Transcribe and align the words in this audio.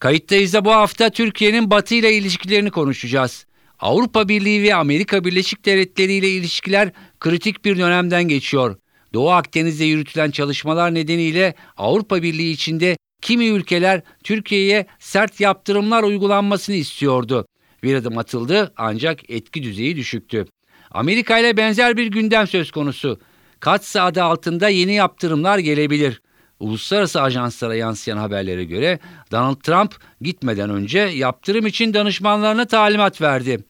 Kayıttayız 0.00 0.54
da 0.54 0.64
bu 0.64 0.72
hafta 0.72 1.10
Türkiye'nin 1.10 1.70
Batı 1.70 1.94
ile 1.94 2.12
ilişkilerini 2.12 2.70
konuşacağız. 2.70 3.46
Avrupa 3.80 4.28
Birliği 4.28 4.62
ve 4.62 4.74
Amerika 4.74 5.24
Birleşik 5.24 5.64
Devletleri 5.64 6.12
ile 6.12 6.28
ilişkiler 6.28 6.92
kritik 7.20 7.64
bir 7.64 7.78
dönemden 7.78 8.24
geçiyor. 8.24 8.76
Doğu 9.14 9.30
Akdeniz'de 9.30 9.84
yürütülen 9.84 10.30
çalışmalar 10.30 10.94
nedeniyle 10.94 11.54
Avrupa 11.76 12.22
Birliği 12.22 12.52
içinde 12.52 12.96
kimi 13.22 13.46
ülkeler 13.46 14.02
Türkiye'ye 14.24 14.86
sert 14.98 15.40
yaptırımlar 15.40 16.02
uygulanmasını 16.02 16.76
istiyordu. 16.76 17.46
Bir 17.82 17.94
adım 17.94 18.18
atıldı 18.18 18.72
ancak 18.76 19.30
etki 19.30 19.62
düzeyi 19.62 19.96
düşüktü. 19.96 20.46
Amerika 20.90 21.38
ile 21.38 21.56
benzer 21.56 21.96
bir 21.96 22.06
gündem 22.06 22.46
söz 22.46 22.70
konusu. 22.70 23.20
Katsa 23.60 24.04
adı 24.04 24.22
altında 24.22 24.68
yeni 24.68 24.94
yaptırımlar 24.94 25.58
gelebilir. 25.58 26.20
Uluslararası 26.60 27.22
ajanslara 27.22 27.74
yansıyan 27.74 28.16
haberlere 28.16 28.64
göre 28.64 28.98
Donald 29.32 29.60
Trump 29.60 29.94
gitmeden 30.20 30.70
önce 30.70 30.98
yaptırım 30.98 31.66
için 31.66 31.94
danışmanlarına 31.94 32.64
talimat 32.64 33.20
verdi. 33.20 33.64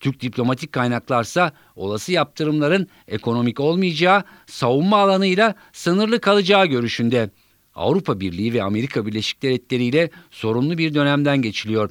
Türk 0.00 0.20
diplomatik 0.20 0.72
kaynaklarsa 0.72 1.52
olası 1.76 2.12
yaptırımların 2.12 2.86
ekonomik 3.08 3.60
olmayacağı, 3.60 4.24
savunma 4.46 4.98
alanıyla 4.98 5.54
sınırlı 5.72 6.20
kalacağı 6.20 6.66
görüşünde. 6.66 7.30
Avrupa 7.74 8.20
Birliği 8.20 8.54
ve 8.54 8.62
Amerika 8.62 9.06
Birleşik 9.06 9.42
Devletleri 9.42 9.84
ile 9.84 10.10
sorunlu 10.30 10.78
bir 10.78 10.94
dönemden 10.94 11.42
geçiliyor. 11.42 11.90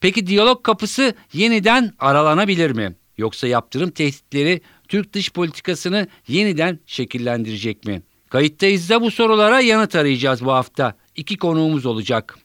Peki 0.00 0.26
diyalog 0.26 0.62
kapısı 0.62 1.14
yeniden 1.32 1.92
aralanabilir 1.98 2.70
mi? 2.70 2.94
Yoksa 3.18 3.46
yaptırım 3.46 3.90
tehditleri 3.90 4.60
Türk 4.88 5.12
dış 5.12 5.32
politikasını 5.32 6.08
yeniden 6.28 6.78
şekillendirecek 6.86 7.84
mi? 7.84 8.02
Kayıttayız 8.30 8.90
da 8.90 9.02
bu 9.02 9.10
sorulara 9.10 9.60
yanıt 9.60 9.94
arayacağız 9.94 10.44
bu 10.44 10.52
hafta. 10.52 10.94
İki 11.16 11.36
konuğumuz 11.36 11.86
olacak. 11.86 12.36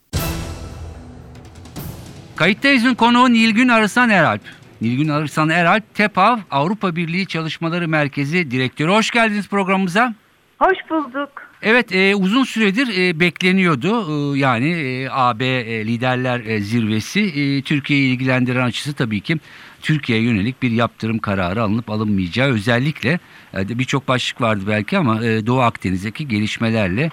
Kayıttayız'ın 2.36 2.94
konuğu 2.94 3.34
Nilgün 3.34 3.68
Arısan 3.68 4.10
Eralp. 4.10 4.42
Nilgün 4.82 5.08
Arısan 5.08 5.50
Eralp, 5.50 5.96
TEPAV 5.96 6.40
Avrupa 6.52 6.96
Birliği 6.96 7.28
Çalışmaları 7.28 7.88
Merkezi 7.88 8.52
Direktörü. 8.52 8.92
Hoş 8.92 9.12
geldiniz 9.12 9.48
programımıza. 9.48 10.14
Hoş 10.60 10.78
bulduk. 10.90 11.30
Evet 11.62 11.96
e, 11.96 12.16
uzun 12.16 12.44
süredir 12.44 12.98
e, 12.98 13.20
bekleniyordu 13.20 14.36
e, 14.36 14.40
yani 14.40 14.70
e, 14.70 15.08
AB 15.12 15.46
e, 15.46 15.88
liderler 15.88 16.40
e, 16.40 16.60
zirvesi 16.60 17.22
e, 17.22 17.62
Türkiye'yi 17.62 18.14
ilgilendiren 18.14 18.66
açısı 18.66 18.94
tabii 18.94 19.22
ki 19.22 19.38
Türkiye'ye 19.84 20.24
yönelik 20.24 20.62
bir 20.62 20.72
yaptırım 20.72 21.20
kararı 21.20 21.64
alınıp 21.64 21.90
alınmayacağı 21.90 22.54
özellikle 22.54 23.20
e, 23.54 23.80
birçok 23.80 24.08
başlık 24.08 24.42
vardı 24.42 24.64
belki 24.68 24.98
ama 24.98 25.26
e, 25.26 25.46
Doğu 25.46 25.62
Akdeniz'deki 25.62 26.28
gelişmelerle 26.28 27.12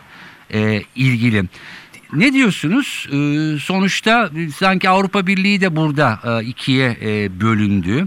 e, 0.54 0.82
ilgili. 0.96 1.44
Ne 2.12 2.32
diyorsunuz? 2.32 3.08
Sonuçta 3.62 4.30
sanki 4.56 4.88
Avrupa 4.88 5.26
Birliği 5.26 5.60
de 5.60 5.76
burada 5.76 6.40
ikiye 6.42 6.96
bölündü. 7.40 8.06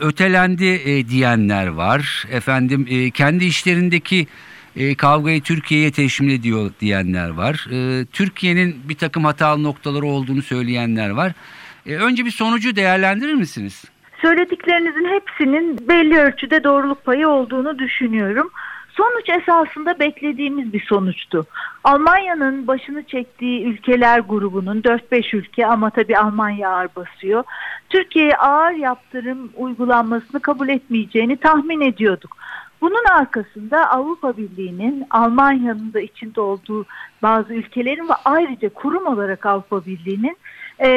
Ötelendi 0.00 1.06
diyenler 1.08 1.66
var. 1.66 2.26
Efendim 2.30 3.10
kendi 3.14 3.44
işlerindeki 3.44 4.26
kavgayı 4.96 5.42
Türkiye'ye 5.42 5.90
teşmil 5.90 6.30
ediyor 6.30 6.70
diyenler 6.80 7.28
var. 7.28 7.68
Türkiye'nin 8.12 8.76
bir 8.88 8.94
takım 8.94 9.24
hatalı 9.24 9.62
noktaları 9.62 10.06
olduğunu 10.06 10.42
söyleyenler 10.42 11.10
var. 11.10 11.32
Önce 11.86 12.24
bir 12.24 12.30
sonucu 12.30 12.76
değerlendirir 12.76 13.34
misiniz? 13.34 13.84
Söylediklerinizin 14.22 15.04
hepsinin 15.04 15.88
belli 15.88 16.18
ölçüde 16.18 16.64
doğruluk 16.64 17.04
payı 17.04 17.28
olduğunu 17.28 17.78
düşünüyorum. 17.78 18.50
Sonuç 18.90 19.28
esasında 19.28 19.98
beklediğimiz 19.98 20.72
bir 20.72 20.84
sonuçtu. 20.88 21.46
Almanya'nın 21.84 22.66
başını 22.66 23.02
çektiği 23.02 23.64
ülkeler 23.64 24.18
grubunun 24.18 24.82
4-5 24.82 25.36
ülke 25.36 25.66
ama 25.66 25.90
tabii 25.90 26.18
Almanya 26.18 26.70
ağır 26.70 26.88
basıyor. 26.96 27.44
Türkiye'ye 27.88 28.36
ağır 28.36 28.72
yaptırım 28.72 29.50
uygulanmasını 29.56 30.40
kabul 30.40 30.68
etmeyeceğini 30.68 31.36
tahmin 31.36 31.80
ediyorduk. 31.80 32.36
Bunun 32.80 33.04
arkasında 33.04 33.90
Avrupa 33.90 34.36
Birliği'nin 34.36 35.06
Almanya'nın 35.10 35.92
da 35.92 36.00
içinde 36.00 36.40
olduğu 36.40 36.86
bazı 37.22 37.54
ülkelerin 37.54 38.08
ve 38.08 38.14
ayrıca 38.24 38.68
kurum 38.68 39.06
olarak 39.06 39.46
Avrupa 39.46 39.86
Birliği'nin 39.86 40.36
e, 40.82 40.88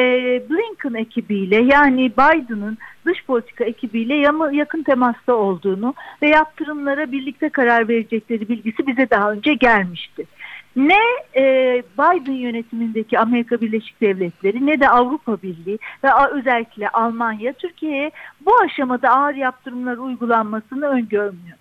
Blinken 0.50 0.94
ekibiyle 0.94 1.56
yani 1.56 2.10
Biden'ın 2.10 2.78
dış 3.06 3.24
politika 3.24 3.64
ekibiyle 3.64 4.14
yakın 4.52 4.82
temasta 4.82 5.34
olduğunu 5.34 5.94
ve 6.22 6.28
yaptırımlara 6.28 7.12
birlikte 7.12 7.48
karar 7.48 7.88
verecekleri 7.88 8.48
bilgisi 8.48 8.86
bize 8.86 9.10
daha 9.10 9.32
önce 9.32 9.54
gelmişti. 9.54 10.26
Ne 10.76 11.00
e, 11.36 11.42
Biden 11.98 12.32
yönetimindeki 12.32 13.18
Amerika 13.18 13.60
Birleşik 13.60 14.00
Devletleri 14.00 14.66
ne 14.66 14.80
de 14.80 14.88
Avrupa 14.88 15.42
Birliği 15.42 15.78
ve 16.04 16.08
özellikle 16.32 16.88
Almanya 16.88 17.52
Türkiye'ye 17.52 18.10
bu 18.40 18.58
aşamada 18.58 19.10
ağır 19.10 19.34
yaptırımlar 19.34 19.96
uygulanmasını 19.96 20.86
öngörmüyor. 20.86 21.56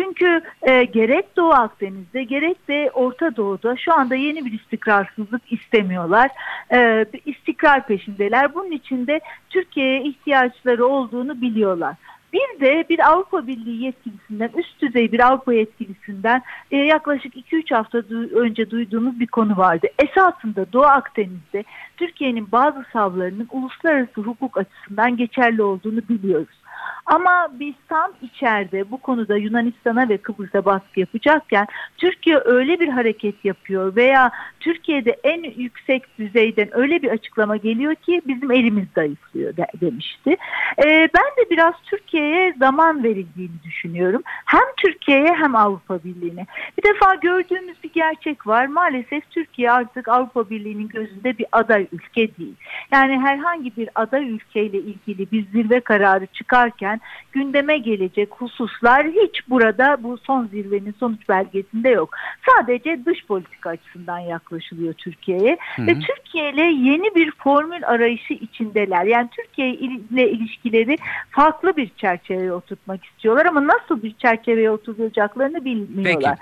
Çünkü 0.00 0.42
e, 0.62 0.84
gerek 0.84 1.36
Doğu 1.36 1.52
Akdeniz'de 1.52 2.24
gerek 2.24 2.68
de 2.68 2.90
Orta 2.94 3.36
Doğu'da 3.36 3.76
şu 3.76 3.94
anda 3.94 4.14
yeni 4.14 4.44
bir 4.44 4.52
istikrarsızlık 4.52 5.52
istemiyorlar. 5.52 6.30
E, 6.72 7.06
istikrar 7.26 7.86
peşindeler. 7.86 8.54
Bunun 8.54 8.70
için 8.70 9.06
de 9.06 9.20
Türkiye'ye 9.50 10.02
ihtiyaçları 10.02 10.86
olduğunu 10.86 11.40
biliyorlar. 11.40 11.96
Bir 12.32 12.60
de 12.60 12.84
bir 12.88 13.08
Avrupa 13.08 13.46
Birliği 13.46 13.84
yetkilisinden, 13.84 14.50
üst 14.56 14.82
düzey 14.82 15.12
bir 15.12 15.20
Avrupa 15.20 15.52
yetkilisinden 15.52 16.42
e, 16.70 16.76
yaklaşık 16.76 17.34
2-3 17.36 17.74
hafta 17.74 17.98
du- 17.98 18.34
önce 18.34 18.70
duyduğumuz 18.70 19.20
bir 19.20 19.26
konu 19.26 19.56
vardı. 19.56 19.86
Esasında 19.98 20.72
Doğu 20.72 20.84
Akdeniz'de 20.84 21.64
Türkiye'nin 21.96 22.52
bazı 22.52 22.84
savlarının 22.92 23.48
uluslararası 23.52 24.20
hukuk 24.20 24.56
açısından 24.56 25.16
geçerli 25.16 25.62
olduğunu 25.62 26.08
biliyoruz. 26.08 26.60
Ama 27.10 27.48
biz 27.52 27.74
tam 27.88 28.12
içeride 28.22 28.90
bu 28.90 28.96
konuda 28.98 29.36
Yunanistan'a 29.36 30.08
ve 30.08 30.16
Kıbrıs'a 30.18 30.64
baskı 30.64 31.00
yapacakken 31.00 31.66
Türkiye 31.96 32.40
öyle 32.44 32.80
bir 32.80 32.88
hareket 32.88 33.44
yapıyor 33.44 33.96
veya 33.96 34.30
Türkiye'de 34.60 35.16
en 35.24 35.42
yüksek 35.42 36.18
düzeyden 36.18 36.68
öyle 36.72 37.02
bir 37.02 37.10
açıklama 37.10 37.56
geliyor 37.56 37.94
ki 37.94 38.22
bizim 38.26 38.50
elimiz 38.50 38.84
zayıflıyor 38.94 39.56
de, 39.56 39.66
demişti. 39.80 40.36
Ee, 40.78 41.08
ben 41.14 41.44
de 41.44 41.50
biraz 41.50 41.74
Türkiye'ye 41.84 42.54
zaman 42.58 43.04
verildiğini 43.04 43.62
düşünüyorum. 43.64 44.22
Hem 44.26 44.64
Türkiye'ye 44.76 45.34
hem 45.34 45.56
Avrupa 45.56 46.04
Birliği'ne. 46.04 46.46
Bir 46.78 46.94
defa 46.94 47.14
gördüğümüz 47.14 47.76
bir 47.84 47.92
gerçek 47.92 48.46
var. 48.46 48.66
Maalesef 48.66 49.30
Türkiye 49.30 49.70
artık 49.70 50.08
Avrupa 50.08 50.50
Birliği'nin 50.50 50.88
gözünde 50.88 51.38
bir 51.38 51.46
aday 51.52 51.86
ülke 51.92 52.36
değil. 52.36 52.54
Yani 52.92 53.18
herhangi 53.18 53.76
bir 53.76 53.88
aday 53.94 54.30
ülkeyle 54.30 54.78
ilgili 54.78 55.30
bir 55.32 55.46
zirve 55.46 55.80
kararı 55.80 56.26
çıkarken 56.26 56.99
gündeme 57.32 57.78
gelecek 57.78 58.28
hususlar 58.32 59.06
hiç 59.06 59.48
burada 59.48 59.96
bu 60.02 60.18
son 60.18 60.46
zirvenin 60.46 60.94
sonuç 61.00 61.28
belgesinde 61.28 61.88
yok. 61.88 62.14
Sadece 62.48 63.04
dış 63.06 63.26
politika 63.26 63.70
açısından 63.70 64.18
yaklaşılıyor 64.18 64.94
Türkiye'ye 64.94 65.58
ve 65.78 65.94
Türkiye 66.00 66.52
ile 66.52 66.62
yeni 66.62 67.14
bir 67.14 67.30
formül 67.30 67.86
arayışı 67.86 68.34
içindeler. 68.34 69.04
Yani 69.04 69.28
Türkiye 69.36 69.74
ile 69.74 70.30
ilişkileri 70.30 70.96
farklı 71.30 71.76
bir 71.76 71.90
çerçeveye 71.96 72.52
oturtmak 72.52 73.04
istiyorlar 73.04 73.46
ama 73.46 73.66
nasıl 73.66 74.02
bir 74.02 74.14
çerçeveye 74.14 74.70
oturacaklarını 74.70 75.64
bilmiyorlar. 75.64 76.38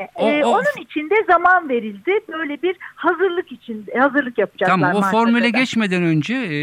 E, 0.00 0.08
o, 0.14 0.28
e, 0.28 0.44
o... 0.44 0.48
Onun 0.48 0.82
için 0.82 1.10
de 1.10 1.14
zaman 1.26 1.68
verildi. 1.68 2.20
Böyle 2.28 2.62
bir 2.62 2.76
hazırlık 2.94 3.52
için 3.52 3.86
hazırlık 3.98 4.38
yapacaklar. 4.38 4.74
Tamam 4.74 4.94
o 4.94 5.02
formüle 5.02 5.50
geçmeden 5.50 6.02
önce 6.02 6.34
e, 6.34 6.56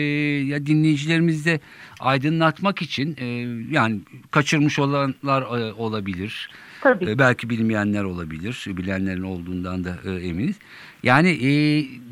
ya 0.45 0.65
dinleyicilerimiz 0.65 1.45
de 1.45 1.59
aydınlatmak 2.00 2.81
için 2.81 3.15
e, 3.19 3.25
yani 3.71 3.99
kaçırmış 4.31 4.79
olanlar 4.79 5.41
e, 5.41 5.73
olabilir. 5.73 6.49
Tabii. 6.81 7.09
E, 7.09 7.19
belki 7.19 7.49
bilmeyenler 7.49 8.03
olabilir. 8.03 8.63
Bilenlerin 8.67 9.23
olduğundan 9.23 9.83
da 9.83 9.97
e, 10.05 10.11
eminiz. 10.11 10.55
Yani 11.03 11.29
e, 11.29 11.51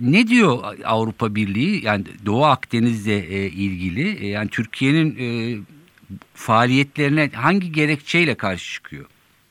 ne 0.01 0.27
diyor 0.27 0.63
Avrupa 0.85 1.35
Birliği 1.35 1.85
yani 1.85 2.03
Doğu 2.25 2.45
Akdeniz'le 2.45 3.07
e, 3.07 3.47
ilgili 3.47 4.17
e, 4.25 4.27
yani 4.27 4.49
Türkiye'nin 4.49 5.17
e, 5.19 5.57
faaliyetlerine 6.33 7.29
hangi 7.33 7.71
gerekçeyle 7.71 8.35
karşı 8.35 8.73
çıkıyor? 8.73 9.05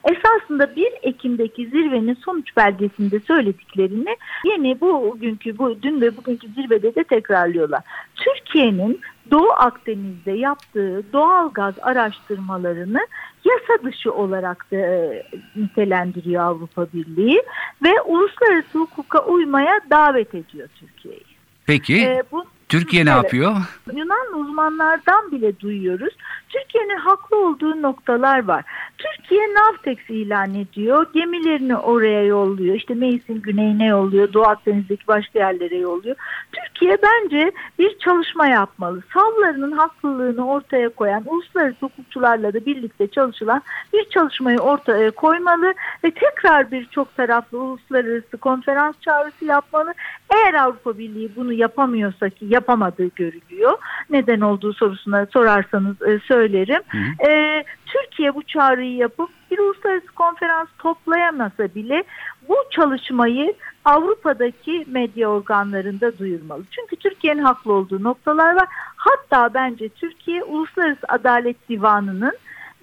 Esasında 0.04 0.76
1 0.76 0.93
Ekim'deki 1.02 1.66
zirvenin 1.66 2.14
sonuç 2.14 2.56
belgesinde 2.56 3.20
söylediklerini 3.20 4.16
yeni 4.44 4.81
bugünkü 4.81 5.58
bu 5.58 5.82
dün 5.82 6.00
ve 6.00 6.16
bugünkü 6.16 6.49
zirvede 6.49 6.94
de 6.94 7.04
tekrarlıyorlar. 7.04 7.82
Türkiye'nin 8.16 9.00
Doğu 9.31 9.50
Akdeniz'de 9.50 10.32
yaptığı 10.32 11.12
doğal 11.12 11.52
gaz 11.52 11.75
araştırmalarını 11.82 13.06
yasa 13.44 13.84
dışı 13.84 14.12
olarak 14.12 14.70
da 14.72 14.76
e, 14.76 15.22
nitelendiriyor 15.56 16.43
Avrupa 16.43 16.87
Birliği 16.94 17.43
ve 17.82 18.02
uluslararası 18.02 18.78
hukuka 18.78 19.25
uymaya 19.25 19.81
davet 19.90 20.34
ediyor 20.34 20.69
Türkiye'yi. 20.81 21.32
Peki 21.66 22.02
E, 22.02 22.22
bu 22.32 22.44
Türkiye 22.72 23.04
ne 23.04 23.10
evet. 23.10 23.22
yapıyor? 23.22 23.56
Yunan 23.96 24.34
uzmanlardan 24.34 25.32
bile 25.32 25.60
duyuyoruz. 25.60 26.14
Türkiye'nin 26.48 26.96
haklı 26.96 27.36
olduğu 27.36 27.82
noktalar 27.82 28.44
var. 28.44 28.64
Türkiye 28.98 29.54
Navtex 29.54 29.98
ilan 30.08 30.54
ediyor. 30.54 31.06
Gemilerini 31.14 31.76
oraya 31.76 32.24
yolluyor. 32.24 32.74
İşte 32.74 32.94
Meis'in 32.94 33.42
güneyine 33.42 33.86
yolluyor. 33.86 34.32
Doğu 34.32 34.42
Akdeniz'deki 34.42 35.06
başka 35.08 35.38
yerlere 35.38 35.76
yolluyor. 35.76 36.16
Türkiye 36.52 36.98
bence 37.02 37.52
bir 37.78 37.98
çalışma 37.98 38.46
yapmalı. 38.46 39.02
Savlarının 39.14 39.72
haklılığını 39.72 40.48
ortaya 40.48 40.88
koyan, 40.88 41.22
uluslararası 41.26 41.78
hukukçularla 41.80 42.52
da 42.52 42.66
birlikte 42.66 43.06
çalışılan 43.06 43.62
bir 43.92 44.04
çalışmayı 44.04 44.58
ortaya 44.58 45.10
koymalı 45.10 45.75
ve 46.04 46.10
tekrar 46.10 46.70
bir 46.70 46.86
çok 46.86 47.16
taraflı 47.16 47.58
uluslararası 47.58 48.36
konferans 48.36 48.94
çağrısı 49.00 49.44
yapmalı. 49.44 49.94
Eğer 50.30 50.54
Avrupa 50.54 50.98
Birliği 50.98 51.30
bunu 51.36 51.52
yapamıyorsa 51.52 52.28
ki 52.28 52.46
yapamadığı 52.62 53.09
görülüyor. 53.17 53.79
Neden 54.11 54.41
olduğu 54.41 54.73
sorusuna 54.73 55.26
sorarsanız 55.32 56.03
e, 56.03 56.19
söylerim. 56.19 56.82
Hı. 56.88 57.29
E, 57.29 57.64
Türkiye 57.87 58.35
bu 58.35 58.43
çağrıyı 58.43 58.97
yapıp 58.97 59.31
bir 59.50 59.59
uluslararası 59.59 60.06
konferans 60.06 60.69
toplayamasa 60.79 61.75
bile 61.75 62.05
bu 62.49 62.56
çalışmayı 62.70 63.55
Avrupa'daki 63.85 64.85
medya 64.88 65.29
organlarında 65.29 66.19
duyurmalı. 66.19 66.62
Çünkü 66.70 66.97
Türkiye'nin 66.97 67.43
haklı 67.43 67.73
olduğu 67.73 68.03
noktalar 68.03 68.55
var. 68.55 68.69
Hatta 68.97 69.55
bence 69.55 69.88
Türkiye 69.88 70.44
Uluslararası 70.44 71.06
Adalet 71.09 71.69
Divanı'nın 71.69 72.38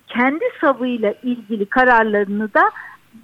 kendi 0.08 0.46
savıyla 0.62 1.14
ilgili 1.24 1.66
kararlarını 1.66 2.54
da 2.54 2.72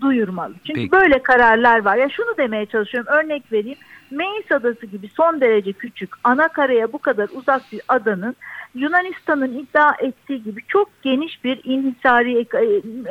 duyurmalı. 0.02 0.54
Çünkü 0.68 0.82
Peki. 0.82 0.92
böyle 0.92 1.24
kararlar 1.24 1.86
var. 1.86 1.98
Ya 1.98 2.10
şunu 2.10 2.38
demeye 2.38 2.66
çalışıyorum. 2.66 3.14
Örnek 3.14 3.52
vereyim. 3.52 3.78
Meis 4.12 4.52
Adası 4.52 4.86
gibi 4.86 5.08
son 5.08 5.42
derece 5.42 5.74
küçük, 5.74 6.10
ana 6.24 6.48
karaya 6.48 6.94
bu 6.94 6.98
kadar 6.98 7.30
uzak 7.34 7.72
bir 7.72 7.82
adanın 7.88 8.36
Yunanistan'ın 8.76 9.58
iddia 9.58 9.94
ettiği 10.00 10.44
gibi 10.44 10.62
çok 10.68 10.90
geniş 11.02 11.44
bir 11.44 11.62
inhisari, 11.64 12.48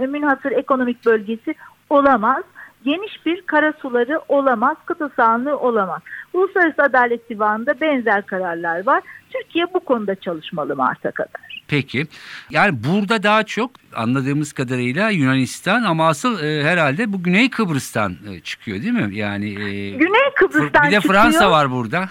e, 0.00 0.06
münhasır 0.06 0.52
ekonomik 0.52 1.04
bölgesi 1.04 1.54
olamaz. 1.90 2.44
Geniş 2.84 3.26
bir 3.26 3.42
karasuları 3.42 4.20
olamaz, 4.28 4.76
kıta 4.86 5.10
sahanlığı 5.16 5.58
olamaz. 5.58 6.02
Uluslararası 6.32 6.82
Adalet 6.82 7.30
Divanı'nda 7.30 7.80
benzer 7.80 8.26
kararlar 8.26 8.86
var. 8.86 9.02
Türkiye 9.30 9.74
bu 9.74 9.80
konuda 9.80 10.14
çalışmalı 10.14 10.76
Mart'a 10.76 11.10
kadar. 11.10 11.53
Peki. 11.68 12.06
Yani 12.50 12.84
burada 12.84 13.22
daha 13.22 13.42
çok 13.42 13.70
anladığımız 13.94 14.52
kadarıyla 14.52 15.10
Yunanistan 15.10 15.82
ama 15.82 16.08
asıl 16.08 16.42
e, 16.42 16.64
herhalde 16.64 17.12
bu 17.12 17.22
Güney 17.22 17.50
Kıbrıs'tan 17.50 18.16
e, 18.32 18.40
çıkıyor 18.40 18.82
değil 18.82 18.92
mi? 18.92 19.16
Yani 19.16 19.48
e, 19.50 19.90
Güney 19.90 20.34
Kıbrıs'tan 20.36 20.86
bir 20.86 20.92
de 20.92 21.00
çıkıyor. 21.00 21.14
Fransa 21.14 21.50
var 21.50 21.70
burada. 21.70 22.08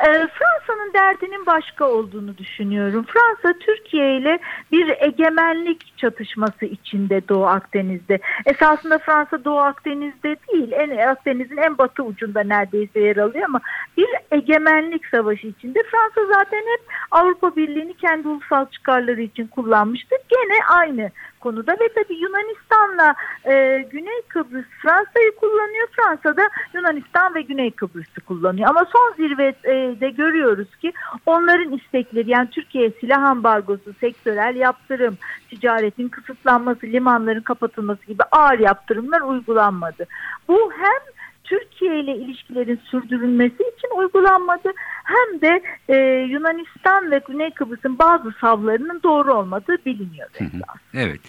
Ee, 0.00 0.04
Fransa'nın 0.06 0.92
derdinin 0.94 1.46
başka 1.46 1.84
olduğunu 1.84 2.38
düşünüyorum. 2.38 3.06
Fransa 3.08 3.58
Türkiye 3.58 4.16
ile 4.16 4.38
bir 4.72 4.94
egemenlik 5.00 5.98
çatışması 5.98 6.64
içinde 6.66 7.28
Doğu 7.28 7.46
Akdeniz'de. 7.46 8.18
Esasında 8.46 8.98
Fransa 8.98 9.44
Doğu 9.44 9.58
Akdeniz'de 9.58 10.36
değil, 10.52 10.72
en 10.72 10.96
Akdeniz'in 10.96 11.56
en 11.56 11.78
batı 11.78 12.02
ucunda 12.02 12.40
neredeyse 12.40 13.00
yer 13.00 13.16
alıyor 13.16 13.44
ama 13.44 13.60
bir 13.96 14.08
egemenlik 14.30 15.06
savaşı 15.06 15.46
içinde. 15.46 15.82
Fransa 15.82 16.34
zaten 16.34 16.58
hep 16.58 16.80
Avrupa 17.10 17.56
Birliği'ni 17.56 17.94
kendi 17.94 18.28
ulusal 18.28 18.66
çıkarları 18.66 19.20
için 19.20 19.46
kullanmıştır. 19.46 20.18
Gene 20.28 20.58
aynı 20.68 21.10
konuda 21.40 21.72
ve 21.72 21.88
tabii 21.94 22.14
Yunanistan'la 22.14 23.14
e, 23.44 23.78
Güney 23.90 24.22
Kıbrıs 24.28 24.64
Fransa'yı 24.82 25.36
kullanıyor. 25.36 25.88
Fransa 25.96 26.36
da 26.36 26.48
Yunanistan 26.74 27.34
ve 27.34 27.42
Güney 27.42 27.70
Kıbrıs'ı 27.70 28.20
kullanıyor. 28.20 28.68
Ama 28.68 28.84
son 28.92 29.14
zirvede 29.16 30.10
görüyoruz 30.10 30.76
ki 30.76 30.92
onların 31.26 31.72
istekleri 31.72 32.30
yani 32.30 32.50
Türkiye 32.50 32.90
silah 32.90 33.22
ambargosu, 33.22 33.92
sektörel 34.00 34.56
yaptırım, 34.56 35.18
ticaretin 35.50 36.08
kısıtlanması, 36.08 36.86
limanların 36.86 37.40
kapatılması 37.40 38.06
gibi 38.06 38.22
ağır 38.32 38.58
yaptırımlar 38.58 39.20
uygulanmadı. 39.20 40.06
Bu 40.48 40.72
hem 40.72 41.15
Türkiye 41.46 42.00
ile 42.00 42.16
ilişkilerin 42.16 42.80
sürdürülmesi 42.90 43.54
için 43.54 43.98
uygulanmadı 43.98 44.72
hem 45.04 45.40
de 45.40 45.62
e, 45.88 45.96
Yunanistan 46.30 47.10
ve 47.10 47.20
Güney 47.28 47.50
Kıbrıs'ın 47.50 47.98
bazı 47.98 48.32
savlarının 48.40 49.00
doğru 49.02 49.34
olmadığı 49.34 49.76
biliniyor. 49.86 50.28
Hı 50.38 50.44
hı. 50.44 50.48
esas. 50.48 50.76
Evet. 50.94 51.20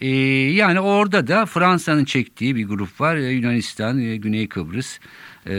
E, 0.00 0.08
yani 0.52 0.80
orada 0.80 1.26
da 1.26 1.46
Fransa'nın 1.46 2.04
çektiği 2.04 2.56
bir 2.56 2.68
grup 2.68 3.00
var. 3.00 3.16
E, 3.16 3.30
Yunanistan, 3.30 3.98
e, 3.98 4.16
Güney 4.16 4.48
Kıbrıs, 4.48 4.98
e, 5.46 5.52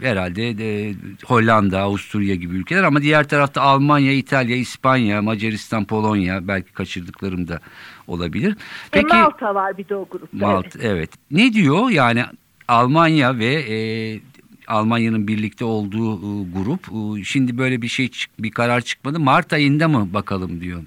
herhalde 0.00 0.58
de 0.58 0.94
Hollanda, 1.26 1.80
Avusturya 1.80 2.34
gibi 2.34 2.56
ülkeler 2.56 2.82
ama 2.82 3.02
diğer 3.02 3.28
tarafta 3.28 3.62
Almanya, 3.62 4.12
İtalya, 4.12 4.56
İspanya, 4.56 5.22
Macaristan, 5.22 5.84
Polonya 5.84 6.48
belki 6.48 6.72
kaçırdıklarım 6.72 7.48
da 7.48 7.60
olabilir. 8.06 8.56
E, 8.92 9.00
Malta 9.00 9.54
var 9.54 9.78
bir 9.78 9.88
de 9.88 9.96
o 9.96 10.08
grupta. 10.10 10.46
Malta 10.46 10.78
evet. 10.78 10.86
evet. 10.86 11.10
Ne 11.30 11.52
diyor 11.52 11.90
yani 11.90 12.24
Almanya 12.68 13.38
ve 13.38 13.54
e, 13.54 13.76
Almanya'nın 14.68 15.28
birlikte 15.28 15.64
olduğu 15.64 16.14
e, 16.14 16.28
grup 16.52 16.80
e, 16.88 17.24
şimdi 17.24 17.58
böyle 17.58 17.82
bir 17.82 17.88
şey 17.88 18.10
bir 18.38 18.50
karar 18.50 18.80
çıkmadı. 18.80 19.20
Mart 19.20 19.52
ayında 19.52 19.88
mı 19.88 20.08
bakalım 20.14 20.60
diyor. 20.60 20.82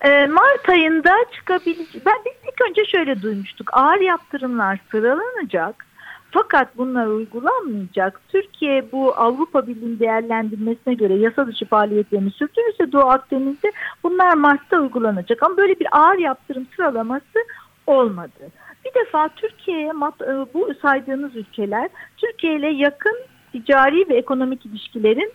E, 0.00 0.26
Mart 0.26 0.68
ayında 0.68 1.10
çıkabilecek. 1.34 2.06
Ben 2.06 2.16
biz 2.26 2.32
ilk 2.52 2.70
önce 2.70 2.84
şöyle 2.84 3.22
duymuştuk. 3.22 3.70
Ağır 3.72 4.00
yaptırımlar 4.00 4.78
sıralanacak. 4.90 5.86
Fakat 6.30 6.76
bunlar 6.76 7.06
uygulanmayacak. 7.06 8.20
Türkiye 8.28 8.92
bu 8.92 9.14
Avrupa 9.16 9.66
Birliği'nin 9.66 9.98
değerlendirmesine 9.98 10.94
göre 10.94 11.14
yasa 11.14 11.46
dışı 11.46 11.64
faaliyetlerini 11.64 12.30
sürdürürse 12.30 12.92
Doğu 12.92 13.10
Akdeniz'de 13.10 13.72
bunlar 14.02 14.34
Mart'ta 14.34 14.80
uygulanacak. 14.80 15.42
Ama 15.42 15.56
böyle 15.56 15.80
bir 15.80 15.86
ağır 15.92 16.18
yaptırım 16.18 16.66
sıralaması 16.76 17.38
olmadı. 17.86 18.52
Bir 18.86 19.00
defa 19.00 19.28
Türkiye'ye 19.28 19.88
e, 19.88 20.54
bu 20.54 20.74
saydığınız 20.82 21.36
ülkeler 21.36 21.88
Türkiye 22.16 22.56
ile 22.56 22.68
yakın 22.68 23.16
ticari 23.52 24.08
ve 24.08 24.16
ekonomik 24.16 24.66
ilişkilerin 24.66 25.32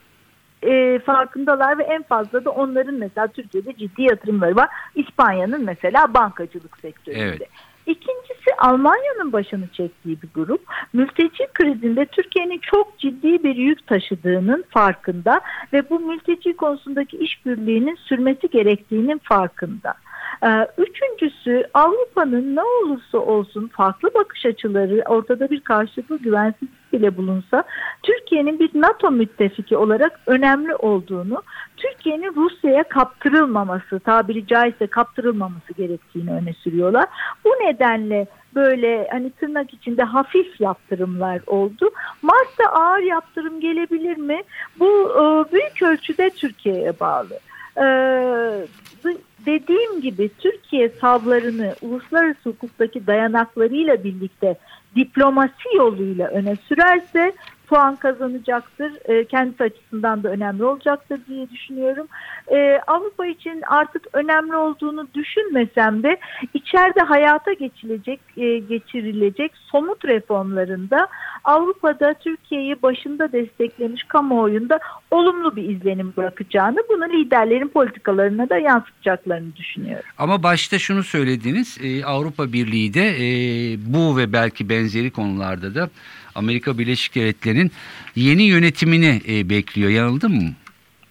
e, 0.63 0.99
farkındalar 0.99 1.77
ve 1.77 1.83
en 1.83 2.03
fazla 2.03 2.45
da 2.45 2.49
onların 2.49 2.95
mesela 2.95 3.27
Türkiye'de 3.27 3.73
ciddi 3.73 4.01
yatırımları 4.01 4.55
var. 4.55 4.69
İspanya'nın 4.95 5.65
mesela 5.65 6.13
bankacılık 6.13 6.77
sektöründe. 6.77 7.21
Evet. 7.21 7.49
İkincisi 7.85 8.55
Almanya'nın 8.57 9.33
başını 9.33 9.67
çektiği 9.67 10.21
bir 10.21 10.29
grup. 10.35 10.61
Mülteci 10.93 11.47
krizinde 11.53 12.05
Türkiye'nin 12.05 12.59
çok 12.59 12.99
ciddi 12.99 13.43
bir 13.43 13.55
yük 13.55 13.87
taşıdığının 13.87 14.63
farkında 14.69 15.41
ve 15.73 15.89
bu 15.89 15.99
mülteci 15.99 16.55
konusundaki 16.55 17.17
işbirliğinin 17.17 17.95
sürmesi 17.95 18.49
gerektiğinin 18.49 19.17
farkında. 19.23 19.93
Ee, 20.43 20.67
Üçüncüsü 20.77 21.63
Avrupa'nın 21.73 22.55
ne 22.55 22.61
olursa 22.63 23.17
olsun 23.17 23.67
farklı 23.67 24.13
bakış 24.13 24.45
açıları 24.45 25.03
ortada 25.07 25.49
bir 25.49 25.59
karşılıklı 25.59 26.17
güvensizlik 26.17 26.93
bile 26.93 27.17
bulunsa 27.17 27.63
Türkiye'nin 28.03 28.59
bir 28.59 28.69
NATO 28.73 29.11
müttefiki 29.11 29.77
olarak 29.77 30.19
önemli 30.27 30.75
olduğunu, 30.75 31.41
Türkiye'nin 31.77 32.35
Rusya'ya 32.35 32.83
kaptırılmaması, 32.83 33.99
tabiri 33.99 34.47
caizse 34.47 34.87
kaptırılmaması 34.87 35.73
gerektiğini 35.77 36.31
öne 36.31 36.53
sürüyorlar. 36.53 37.05
Bu 37.45 37.49
nedenle 37.49 38.27
böyle 38.55 39.07
hani 39.11 39.31
tırnak 39.31 39.73
içinde 39.73 40.03
hafif 40.03 40.61
yaptırımlar 40.61 41.41
oldu. 41.47 41.89
Mart'ta 42.21 42.65
ağır 42.65 42.99
yaptırım 42.99 43.59
gelebilir 43.59 44.17
mi? 44.17 44.43
Bu 44.79 44.85
e, 44.87 45.53
büyük 45.53 45.81
ölçüde 45.81 46.29
Türkiye'ye 46.29 46.99
bağlı. 46.99 47.39
E, 47.77 47.85
dediğim 49.45 50.01
gibi 50.01 50.29
Türkiye 50.39 50.89
savlarını 51.01 51.75
uluslararası 51.81 52.49
hukuktaki 52.49 53.07
dayanaklarıyla 53.07 54.03
birlikte 54.03 54.57
diplomasi 54.95 55.75
yoluyla 55.77 56.27
öne 56.27 56.55
sürerse 56.55 57.33
puan 57.71 57.95
kazanacaktır. 57.95 58.91
E, 59.05 59.25
kendisi 59.25 59.63
açısından 59.63 60.23
da 60.23 60.29
önemli 60.29 60.63
olacaktır 60.63 61.19
diye 61.27 61.49
düşünüyorum. 61.49 62.07
E, 62.47 62.79
Avrupa 62.87 63.25
için 63.25 63.63
artık 63.67 64.07
önemli 64.13 64.55
olduğunu 64.55 65.07
düşünmesem 65.13 66.03
de 66.03 66.17
içeride 66.53 66.99
hayata 66.99 67.53
geçilecek, 67.53 68.19
e, 68.37 68.57
geçirilecek 68.59 69.51
somut 69.71 70.05
reformlarında 70.05 71.07
Avrupa'da 71.43 72.13
Türkiye'yi 72.13 72.81
başında 72.81 73.31
desteklemiş 73.31 74.03
kamuoyunda 74.03 74.79
olumlu 75.11 75.55
bir 75.55 75.69
izlenim 75.69 76.13
bırakacağını, 76.17 76.77
bunu 76.89 77.09
liderlerin 77.09 77.67
politikalarına 77.67 78.49
da 78.49 78.57
yansıtacaklarını 78.57 79.55
düşünüyorum. 79.55 80.05
Ama 80.17 80.43
başta 80.43 80.79
şunu 80.79 81.03
söylediniz 81.03 81.77
e, 81.83 82.05
Avrupa 82.05 82.53
Birliği 82.53 82.93
de 82.93 83.07
e, 83.09 83.23
bu 83.85 84.17
ve 84.17 84.33
belki 84.33 84.69
benzeri 84.69 85.11
konularda 85.11 85.75
da 85.75 85.89
Amerika 86.35 86.77
Birleşik 86.77 87.15
Devletleri'nin 87.15 87.71
yeni 88.15 88.43
yönetimini 88.43 89.21
e, 89.27 89.49
bekliyor. 89.49 89.89
Yanıldım 89.89 90.35
mı? 90.35 90.49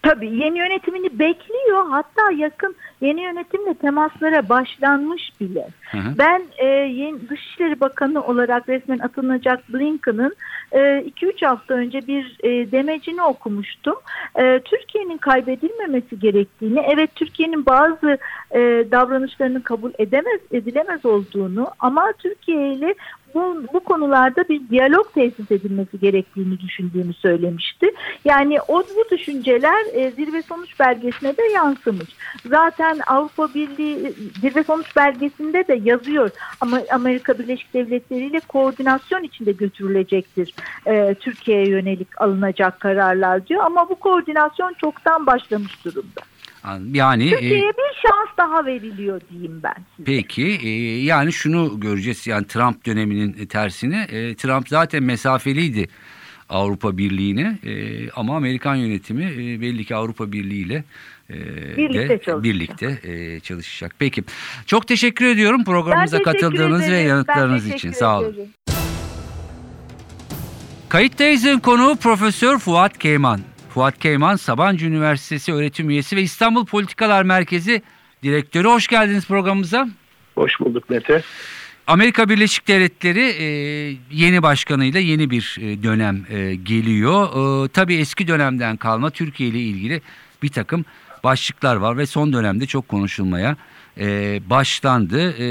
Tabii 0.03 0.27
yeni 0.27 0.59
yönetimini 0.59 1.19
bekliyor. 1.19 1.87
Hatta 1.91 2.33
yakın 2.37 2.77
yeni 3.01 3.23
yönetimle 3.23 3.75
temaslara 3.75 4.49
başlanmış 4.49 5.31
bile. 5.41 5.69
Hı 5.91 5.99
hı. 5.99 6.19
Ben 6.19 6.43
e, 6.59 6.67
yeni 6.67 7.29
Dışişleri 7.29 7.81
Bakanı 7.81 8.23
olarak 8.23 8.69
resmen 8.69 8.99
atılacak 8.99 9.73
Blinken'ın 9.73 10.37
2-3 10.73 11.47
hafta 11.47 11.75
önce 11.75 12.07
bir 12.07 12.37
e, 12.43 12.73
demecini 12.73 13.23
okumuştum. 13.23 13.95
E, 14.39 14.61
Türkiye'nin 14.65 15.19
kaybedilmemesi 15.19 16.19
gerektiğini, 16.19 16.81
evet 16.95 17.15
Türkiye'nin 17.15 17.67
bazı 17.67 18.19
e, 18.51 18.59
davranışlarının 18.91 19.61
kabul 19.61 19.91
edemez 19.99 20.41
edilemez 20.53 21.07
olduğunu 21.07 21.69
ama 21.79 22.13
Türkiye 22.19 22.73
ile 22.73 22.95
bu, 23.35 23.65
bu 23.73 23.81
konularda 23.81 24.49
bir 24.49 24.69
diyalog 24.69 25.15
tesis 25.15 25.51
edilmesi 25.51 26.01
gerektiğini 26.01 26.61
düşündüğünü 26.61 27.13
söylemişti. 27.13 27.91
Yani 28.25 28.59
o 28.69 28.83
bu 28.97 29.17
düşünceler 29.17 29.85
e, 29.93 30.11
zirve 30.11 30.43
sonuç 30.43 30.81
belgesine 30.81 31.37
de 31.37 31.43
yansımış. 31.43 32.09
Zaten 32.47 33.01
Avrupa 33.07 33.55
Birliği 33.55 34.13
zirve 34.41 34.65
sonuç 34.65 34.97
belgesinde 34.97 35.69
de 35.69 35.81
yazıyor 35.85 36.31
ama 36.61 36.81
Amerika 36.91 37.39
Birleşik 37.39 37.75
Devletleri 37.75 38.27
ile 38.27 38.41
koordinasyon 38.41 39.23
içinde 39.23 39.53
götürülecektir 39.53 40.55
e, 40.87 41.15
Türkiye'ye 41.15 41.69
yönelik 41.69 42.23
alınacak 42.23 42.81
kararlar 42.81 43.47
diyor 43.47 43.63
ama 43.65 43.89
bu 43.89 43.95
koordinasyon 43.95 44.75
çoktan 44.81 45.27
başlamış 45.27 45.85
durumda. 45.85 46.21
Yani 46.93 47.27
e, 47.27 47.31
Türkiye'ye 47.31 47.73
bir 47.73 47.95
şans 48.03 48.37
daha 48.39 48.67
veriliyor 48.67 49.21
diyeyim 49.31 49.61
ben. 49.63 49.75
Size. 49.97 50.05
Peki 50.05 50.59
e, 50.63 50.69
yani 51.03 51.33
şunu 51.33 51.81
göreceğiz 51.81 52.27
yani 52.27 52.47
Trump 52.47 52.87
döneminin 52.87 53.47
tersini 53.47 53.97
e, 53.97 54.35
Trump 54.35 54.69
zaten 54.69 55.03
mesafeliydi 55.03 55.89
Avrupa 56.49 56.99
Birliği'ne 56.99 57.59
e, 57.65 58.11
ama 58.11 58.37
Amerikan 58.37 58.75
yönetimi 58.75 59.25
e, 59.25 59.61
belli 59.61 59.85
ki 59.85 59.95
Avrupa 59.97 60.33
Birliği 60.33 60.63
ile 60.67 60.85
e, 61.31 61.35
Birlikte 61.77 62.09
de 62.09 62.09
çalışacak. 62.09 62.43
birlikte 62.43 62.99
e, 63.03 63.41
çalışacak. 63.41 63.95
Peki 63.99 64.23
çok 64.67 64.89
teşekkür 64.89 65.27
ediyorum 65.27 65.65
programımıza 65.65 66.19
Ben 66.19 66.25
katıldığınız 66.25 66.81
ve 66.81 66.87
ederim. 66.87 67.09
yanıtlarınız 67.09 67.71
Ben 67.71 67.77
için 67.77 67.93
sağ 67.93 68.19
olun. 68.19 68.35
Kayıttayız'ın 70.89 71.59
konuğu 71.59 71.97
Profesör 71.97 72.59
Fuat 72.59 72.99
Keyman. 72.99 73.41
Fuat 73.75 73.99
Keyman 73.99 74.37
Sabancı 74.37 74.87
Üniversitesi 74.87 75.53
öğretim 75.53 75.91
üyesi 75.91 76.17
ve 76.17 76.23
İstanbul 76.23 76.67
Politikalar 76.67 77.23
Merkezi 77.23 77.83
direktörü. 78.23 78.69
Hoş 78.69 78.87
geldiniz 78.87 79.27
programımıza. 79.27 79.89
Hoş 80.35 80.61
bulduk 80.61 80.91
Mete. 80.91 81.23
Amerika 81.87 82.29
Birleşik 82.29 82.69
Devletleri 82.69 83.21
e, 83.21 83.47
yeni 84.11 84.43
başkanıyla 84.43 85.01
yeni 85.01 85.31
bir 85.31 85.57
e, 85.61 85.83
dönem 85.83 86.27
e, 86.31 86.55
geliyor. 86.55 87.25
E, 87.65 87.69
tabii 87.69 87.95
eski 87.95 88.29
dönemden 88.29 88.77
kalma 88.77 89.11
Türkiye 89.11 89.49
ile 89.49 89.61
ilgili 89.61 90.03
bir 90.43 90.49
takım 90.49 90.85
başlıklar 91.25 91.77
var 91.77 91.97
ve 91.99 92.07
son 92.07 92.33
dönemde 92.33 92.67
çok 92.67 92.89
konuşulmaya 92.89 93.57
e, 93.99 94.41
başlandı. 94.51 95.35
E, 95.39 95.47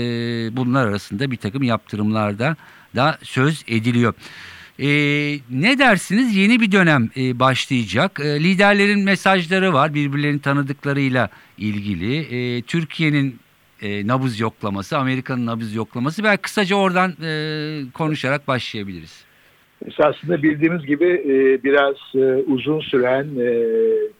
bunlar 0.58 0.88
arasında 0.88 1.32
bir 1.32 1.38
takım 1.38 1.64
yaptırımlarda 1.64 2.56
da 2.96 3.18
söz 3.24 3.64
ediliyor. 3.68 4.14
E, 4.82 4.88
ne 5.52 5.80
dersiniz? 5.80 6.36
Yeni 6.36 6.60
bir 6.60 6.72
dönem 6.72 7.10
e, 7.18 7.40
başlayacak. 7.40 8.20
E, 8.20 8.44
liderlerin 8.44 9.04
mesajları 9.04 9.74
var 9.74 9.94
birbirlerini 9.94 10.42
tanıdıklarıyla 10.42 11.30
ilgili. 11.58 12.18
E, 12.18 12.62
Türkiye'nin 12.62 13.36
e, 13.82 14.08
nabız 14.08 14.40
yoklaması, 14.40 14.98
Amerika'nın 14.98 15.46
nabız 15.46 15.76
yoklaması. 15.76 16.24
Belki 16.24 16.42
kısaca 16.42 16.76
oradan 16.76 17.14
e, 17.24 17.32
konuşarak 17.94 18.48
başlayabiliriz. 18.48 19.26
Esasında 19.88 20.44
bildiğimiz 20.44 20.86
gibi 20.86 21.06
e, 21.06 21.64
biraz 21.64 21.96
e, 22.16 22.44
uzun 22.48 22.80
süren 22.80 23.24
e, 23.24 23.50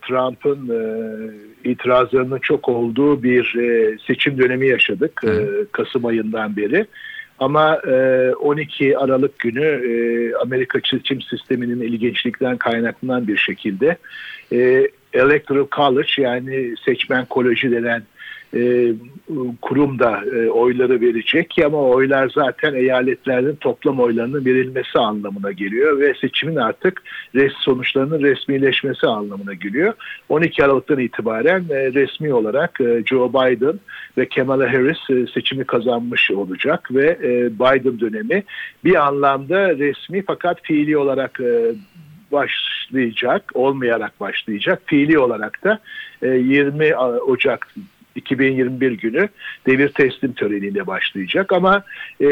Trump'ın 0.02 0.70
e, 0.70 1.70
itirazlarının 1.70 2.40
çok 2.40 2.70
olduğu 2.70 3.24
bir 3.24 3.56
e, 3.56 3.98
seçim 4.08 4.38
dönemi 4.38 4.68
yaşadık 4.68 5.22
e, 5.28 5.66
Kasım 5.72 6.06
ayından 6.06 6.58
beri. 6.58 6.86
Ama 7.40 7.82
e, 7.88 8.34
12 8.34 8.98
Aralık 8.98 9.40
günü 9.40 9.66
e, 9.66 9.92
Amerika 10.36 10.80
seçim 10.92 11.22
sisteminin 11.22 11.82
ilginçlikten 11.82 12.58
kaynaklanan 12.58 13.28
bir 13.28 13.38
şekilde 13.38 13.98
e, 14.52 14.88
Electoral 15.14 15.68
College 15.76 16.12
yani 16.18 16.76
seçmen 16.86 17.26
koleji 17.26 17.72
denen 17.72 18.04
e, 18.56 18.94
kurum 19.62 19.98
e, 20.02 20.50
oyları 20.50 21.02
verecek 21.02 21.56
ama 21.66 21.78
oylar 21.78 22.32
zaten 22.36 22.74
eyaletlerin 22.74 23.56
toplam 23.56 24.00
oylarının 24.00 24.46
verilmesi 24.46 25.00
anlamına 25.00 25.52
geliyor 25.52 26.00
ve 26.00 26.14
seçimin 26.22 26.56
artık 26.56 27.02
res 27.36 27.54
sonuçlarının 27.60 28.22
resmileşmesi 28.22 29.08
anlamına 29.08 29.54
geliyor. 29.54 29.94
12 30.30 30.66
Aralık'tan 30.66 31.00
itibaren 31.00 31.66
e, 31.70 31.94
resmi 31.94 32.34
olarak 32.34 32.82
e, 32.82 33.04
Joe 33.06 33.30
Biden 33.30 33.80
ve 34.18 34.30
Kamala 34.30 34.74
Harris 34.74 35.10
e, 35.10 35.32
seçimi 35.34 35.64
kazanmış 35.64 36.32
olacak 36.32 36.90
ve 36.92 37.18
e, 37.24 37.54
Biden 37.54 38.00
dönemi 38.00 38.44
bir 38.84 39.08
anlamda 39.08 39.78
resmi 39.78 40.24
fakat 40.28 40.62
fiili 40.64 40.98
olarak 40.98 41.40
e, 41.40 41.72
başlayacak, 42.32 43.52
olmayarak 43.54 44.20
başlayacak. 44.20 44.82
Fiili 44.86 45.20
olarak 45.20 45.64
da 45.64 45.80
e, 46.22 46.28
20 46.28 46.96
Ocak 46.98 47.68
2021 48.16 48.92
günü 48.92 49.30
devir 49.68 49.90
teslim 49.90 50.34
töreniyle 50.34 50.88
başlayacak 50.88 51.54
ama 51.54 51.84
e, 52.22 52.28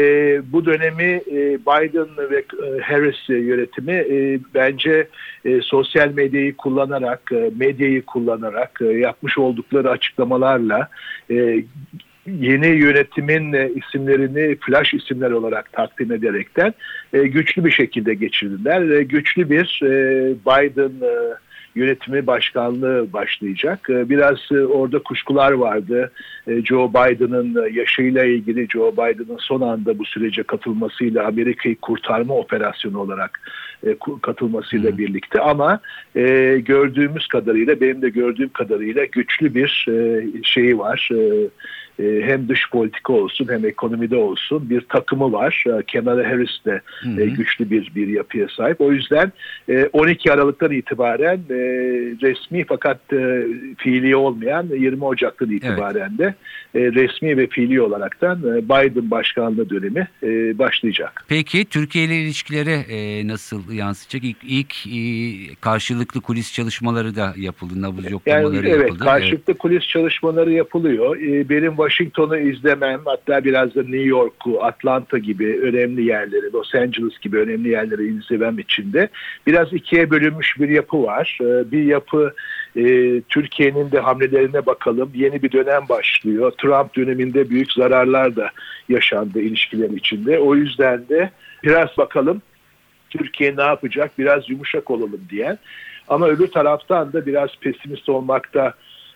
bu 0.52 0.66
dönemi 0.66 1.22
e, 1.30 1.58
Biden 1.58 2.30
ve 2.30 2.38
e, 2.38 2.80
Harris 2.80 3.28
yönetimi 3.28 3.92
e, 3.92 4.40
bence 4.54 5.08
e, 5.44 5.60
sosyal 5.60 6.12
medyayı 6.12 6.56
kullanarak, 6.56 7.32
e, 7.32 7.50
medyayı 7.56 8.02
kullanarak 8.02 8.78
e, 8.80 8.84
yapmış 8.84 9.38
oldukları 9.38 9.90
açıklamalarla 9.90 10.88
e, 11.30 11.64
yeni 12.26 12.66
yönetimin 12.66 13.52
e, 13.52 13.70
isimlerini 13.76 14.56
flash 14.56 14.94
isimler 14.94 15.30
olarak 15.30 15.72
takdim 15.72 16.12
ederekten 16.12 16.74
e, 17.12 17.22
güçlü 17.22 17.64
bir 17.64 17.70
şekilde 17.70 18.14
geçirdiler. 18.14 19.00
Güçlü 19.00 19.50
bir 19.50 19.80
Biden 20.46 20.92
yönetimi 21.78 22.26
başkanlığı 22.26 23.12
başlayacak. 23.12 23.90
E, 23.90 24.08
Biraz 24.08 24.38
e, 24.52 24.66
orada 24.66 24.98
kuşkular 24.98 25.52
vardı. 25.52 26.12
E, 26.46 26.64
Joe 26.64 26.90
Biden'ın 26.90 27.72
yaşıyla 27.72 28.24
ilgili 28.24 28.68
Joe 28.68 28.92
Biden'ın 28.92 29.38
son 29.38 29.60
anda 29.60 29.98
bu 29.98 30.04
sürece 30.04 30.42
katılmasıyla 30.42 31.26
Amerika'yı 31.26 31.76
kurtarma 31.76 32.34
operasyonu 32.34 32.98
olarak 32.98 33.40
e, 33.86 33.96
katılmasıyla 34.22 34.98
birlikte 34.98 35.40
ama 35.40 35.80
e, 36.16 36.56
gördüğümüz 36.64 37.26
kadarıyla 37.26 37.80
benim 37.80 38.02
de 38.02 38.08
gördüğüm 38.08 38.48
kadarıyla 38.48 39.04
güçlü 39.04 39.54
bir 39.54 39.86
e, 39.88 40.24
şeyi 40.42 40.78
var. 40.78 41.08
E, 41.98 42.22
hem 42.22 42.48
dış 42.48 42.70
politika 42.70 43.12
olsun 43.12 43.46
hem 43.50 43.64
ekonomide 43.66 44.16
olsun 44.16 44.70
bir 44.70 44.80
takımı 44.80 45.32
var. 45.32 45.64
E, 45.66 45.82
Kamala 45.92 46.30
Harris 46.30 46.64
de 46.64 46.80
e, 47.18 47.26
güçlü 47.26 47.70
bir 47.70 47.92
bir 47.94 48.08
yapıya 48.08 48.48
sahip. 48.48 48.80
O 48.80 48.92
yüzden 48.92 49.32
e, 49.68 49.84
12 49.92 50.32
Aralık'tan 50.32 50.72
itibaren 50.72 51.40
resmi 52.22 52.64
fakat 52.64 53.00
fiili 53.76 54.16
olmayan 54.16 54.66
20 54.78 55.04
Ocak'tan 55.04 55.50
itibaren 55.50 56.18
de 56.18 56.34
e, 56.74 56.80
resmi 56.80 57.36
ve 57.36 57.46
fiili 57.46 57.82
olaraktan 57.82 58.42
Biden 58.42 59.10
başkanlığı 59.10 59.70
dönemi 59.70 60.08
başlayacak. 60.58 61.24
Peki 61.28 61.64
Türkiye 61.64 62.04
ile 62.04 62.16
ilişkileri 62.16 62.70
e, 62.70 63.28
nasıl 63.28 63.72
yansıyacak? 63.72 64.36
İlk, 64.42 64.86
ilk 64.86 65.62
karşılıklı 65.62 66.20
kulis 66.20 66.52
çalışmaları 66.52 67.16
da 67.16 67.34
yapıldı. 67.36 67.82
Nabız 67.82 68.04
Yani 68.04 68.12
yoklamaları 68.12 68.68
evet 68.68 68.80
yapıldı. 68.80 69.04
karşılıklı 69.04 69.54
kulis 69.54 69.88
çalışmaları 69.88 70.52
yapılıyor. 70.52 71.16
Benim 71.48 71.78
Washington'u 71.88 72.36
izlemem 72.36 73.00
hatta 73.04 73.44
biraz 73.44 73.74
da 73.74 73.82
New 73.82 74.02
York'u, 74.02 74.64
Atlanta 74.64 75.18
gibi 75.18 75.60
önemli 75.62 76.04
yerleri, 76.04 76.52
Los 76.52 76.74
Angeles 76.74 77.18
gibi 77.18 77.38
önemli 77.38 77.68
yerleri 77.68 78.18
izlemem 78.18 78.58
içinde 78.58 79.08
biraz 79.46 79.72
ikiye 79.72 80.10
bölünmüş 80.10 80.60
bir 80.60 80.68
yapı 80.68 81.02
var. 81.02 81.38
Ee, 81.42 81.70
Bir 81.72 81.84
yapı 81.84 82.34
e, 82.76 82.82
Türkiye'nin 83.20 83.90
de 83.90 84.00
hamlelerine 84.00 84.66
bakalım. 84.66 85.10
Yeni 85.14 85.42
bir 85.42 85.52
dönem 85.52 85.82
başlıyor. 85.88 86.52
Trump 86.58 86.96
döneminde 86.96 87.50
büyük 87.50 87.72
zararlar 87.72 88.36
da 88.36 88.50
yaşandı 88.88 89.40
ilişkiler 89.40 89.90
içinde. 89.90 90.38
O 90.38 90.54
yüzden 90.54 91.08
de 91.08 91.30
biraz 91.64 91.88
bakalım 91.98 92.42
Türkiye 93.10 93.56
ne 93.56 93.62
yapacak 93.62 94.18
biraz 94.18 94.50
yumuşak 94.50 94.90
olalım 94.90 95.20
diyen. 95.30 95.58
Ama 96.08 96.28
öbür 96.28 96.46
taraftan 96.46 97.12
da 97.12 97.26
biraz 97.26 97.50
pesimist 97.60 98.08
olmakta 98.08 98.74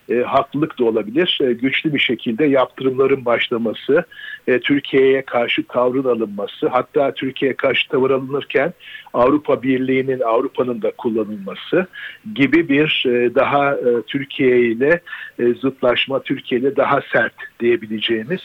e, 0.09 0.14
haklılık 0.14 0.78
da 0.78 0.85
olabilir. 0.85 1.38
E, 1.42 1.52
güçlü 1.52 1.94
bir 1.94 1.99
şekilde 1.99 2.44
yaptırımların 2.44 3.25
başlaması, 3.25 4.04
e, 4.47 4.61
Türkiye'ye 4.61 5.23
karşı 5.23 5.62
tavrın 5.62 6.04
alınması, 6.04 6.68
hatta 6.68 7.14
Türkiye'ye 7.14 7.56
karşı 7.56 7.88
tavır 7.88 8.11
alınırken 8.11 8.73
Avrupa 9.12 9.62
Birliği'nin, 9.62 10.21
Avrupa'nın 10.21 10.82
da 10.82 10.90
kullanılması 10.90 11.87
gibi 12.35 12.68
bir 12.68 13.04
e, 13.06 13.35
daha 13.35 13.73
e, 13.73 14.02
Türkiye 14.06 14.61
ile 14.61 15.00
e, 15.38 15.54
zıtlaşma, 15.54 16.23
Türkiye 16.23 16.61
ile 16.61 16.76
daha 16.76 17.00
sert 17.12 17.35
diyebileceğimiz 17.61 18.40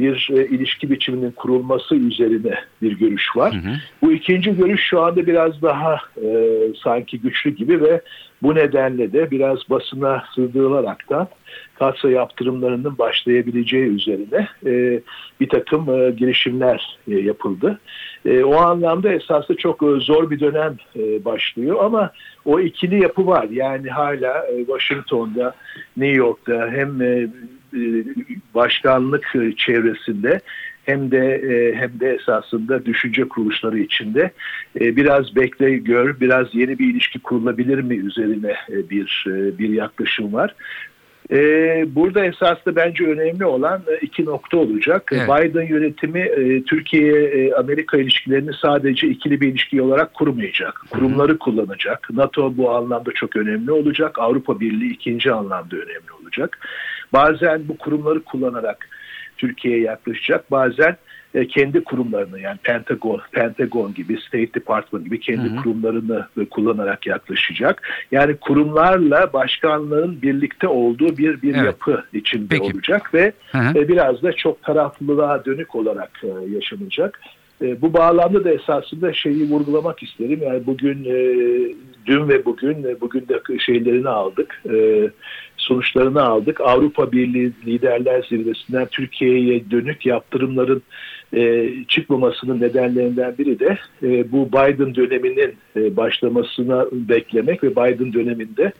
bir 0.00 0.28
e, 0.32 0.46
ilişki 0.46 0.90
biçiminin 0.90 1.30
kurulması 1.30 1.94
üzerine 1.94 2.54
bir 2.82 2.98
görüş 2.98 3.36
var. 3.36 3.54
Hı 3.54 3.58
hı. 3.58 3.74
Bu 4.02 4.12
ikinci 4.12 4.56
görüş 4.56 4.80
şu 4.90 5.00
anda 5.00 5.26
biraz 5.26 5.62
daha 5.62 6.00
e, 6.22 6.58
sanki 6.82 7.20
güçlü 7.20 7.50
gibi 7.50 7.80
ve 7.80 8.00
bu 8.42 8.54
nedenle 8.54 9.12
de 9.12 9.30
biraz 9.30 9.58
basına 9.70 10.24
sığdırılaraktan 10.34 11.28
katsa 11.74 12.10
yaptırımlarının 12.10 12.98
başlayabileceği 12.98 13.84
üzerine 13.84 14.48
e, 14.66 15.00
bir 15.40 15.48
takım 15.48 16.00
e, 16.00 16.10
girişimler 16.10 16.98
e, 17.08 17.14
yapıldı. 17.14 17.80
E, 18.24 18.44
o 18.44 18.56
anlamda 18.56 19.12
esasında 19.12 19.58
çok 19.58 19.82
e, 19.82 19.86
zor 19.86 20.30
bir 20.30 20.40
dönem 20.40 20.76
e, 20.96 21.24
başlıyor 21.24 21.84
ama 21.84 22.10
o 22.44 22.60
ikili 22.60 23.02
yapı 23.02 23.26
var. 23.26 23.46
Yani 23.50 23.90
hala 23.90 24.46
e, 24.46 24.58
Washington'da, 24.58 25.54
New 25.96 26.16
York'ta 26.16 26.70
hem 26.70 27.02
e, 27.02 27.28
başkanlık 28.54 29.36
e, 29.36 29.52
çevresinde 29.56 30.40
hem 30.84 31.10
de 31.10 31.34
e, 31.34 31.74
hem 31.74 32.00
de 32.00 32.14
esasında 32.14 32.86
düşünce 32.86 33.28
kuruluşları 33.28 33.78
içinde 33.78 34.30
e, 34.80 34.96
biraz 34.96 35.36
bekle 35.36 35.76
gör, 35.76 36.20
biraz 36.20 36.54
yeni 36.54 36.78
bir 36.78 36.90
ilişki 36.90 37.18
kurulabilir 37.18 37.78
mi 37.78 37.96
üzerine 37.96 38.54
e, 38.70 38.90
bir 38.90 39.24
e, 39.28 39.58
bir 39.58 39.68
yaklaşım 39.68 40.32
var. 40.32 40.54
E, 41.30 41.38
burada 41.94 42.24
esasında 42.24 42.76
bence 42.76 43.04
önemli 43.04 43.44
olan 43.44 43.82
e, 43.88 43.96
iki 43.96 44.24
nokta 44.24 44.56
olacak. 44.56 45.10
Evet. 45.12 45.28
Biden 45.28 45.66
yönetimi 45.66 46.20
e, 46.20 46.62
Türkiye-Amerika 46.62 47.98
ilişkilerini 47.98 48.50
sadece 48.62 49.08
ikili 49.08 49.40
bir 49.40 49.48
ilişki 49.48 49.82
olarak 49.82 50.14
kurmayacak. 50.14 50.80
Kurumları 50.90 51.38
kullanacak. 51.38 52.08
NATO 52.12 52.56
bu 52.56 52.70
anlamda 52.70 53.12
çok 53.12 53.36
önemli 53.36 53.72
olacak. 53.72 54.18
Avrupa 54.18 54.60
Birliği 54.60 54.92
ikinci 54.92 55.32
anlamda 55.32 55.76
önemli 55.76 56.12
olacak. 56.22 56.58
Bazen 57.12 57.68
bu 57.68 57.78
kurumları 57.78 58.22
kullanarak 58.22 58.88
Türkiye'ye 59.36 59.82
yaklaşacak. 59.82 60.50
Bazen 60.50 60.96
e, 61.34 61.46
kendi 61.46 61.84
kurumlarını 61.84 62.40
yani 62.40 62.58
Pentagon, 62.62 63.20
Pentagon 63.32 63.94
gibi, 63.94 64.20
State 64.20 64.54
Department 64.54 65.04
gibi 65.04 65.20
kendi 65.20 65.50
Hı 65.50 65.56
hı. 65.58 65.62
kurumlarını 65.62 66.26
e, 66.40 66.44
kullanarak 66.44 67.06
yaklaşacak. 67.06 67.82
Yani 68.10 68.36
kurumlarla 68.36 69.32
başkanlığın 69.32 70.22
birlikte 70.22 70.68
olduğu 70.68 71.16
bir 71.18 71.42
bir 71.42 71.54
Evet. 71.54 71.66
yapı 71.66 72.04
içinde 72.12 72.46
Peki. 72.48 72.62
olacak 72.62 73.14
ve 73.14 73.32
Hı 73.52 73.58
hı. 73.58 73.78
e, 73.78 73.88
biraz 73.88 74.22
da 74.22 74.32
çok 74.32 74.62
taraflılığa 74.62 75.44
dönük 75.44 75.74
olarak 75.74 76.10
e, 76.22 76.54
yaşanacak. 76.54 77.20
E, 77.62 77.82
bu 77.82 77.92
bağlamda 77.92 78.44
da 78.44 78.50
esasında 78.50 79.12
şeyi 79.12 79.50
vurgulamak 79.50 80.02
isterim. 80.02 80.40
Yani 80.42 80.66
bugün, 80.66 81.04
e, 81.04 81.14
dün 82.06 82.28
ve 82.28 82.44
bugün, 82.44 82.84
e, 82.84 83.00
bugün 83.00 83.28
de 83.28 83.58
şeylerini 83.58 84.08
aldık, 84.08 84.62
sonuçlarını 85.56 86.22
aldık. 86.22 86.60
Avrupa 86.60 87.12
Birliği 87.12 87.52
Liderler 87.66 88.26
Zirvesi'nden 88.28 88.86
Türkiye'ye 88.86 89.70
dönük 89.70 90.06
yaptırımların 90.06 90.82
e, 91.36 91.70
çıkmamasının 91.88 92.60
nedenlerinden 92.60 93.38
biri 93.38 93.58
de 93.58 93.78
e, 94.02 94.32
bu 94.32 94.48
Biden 94.48 94.94
döneminin 94.94 95.54
e, 95.76 95.96
başlamasına 95.96 96.86
beklemek 96.92 97.64
ve 97.64 97.70
Biden 97.70 98.12
döneminde 98.12 98.72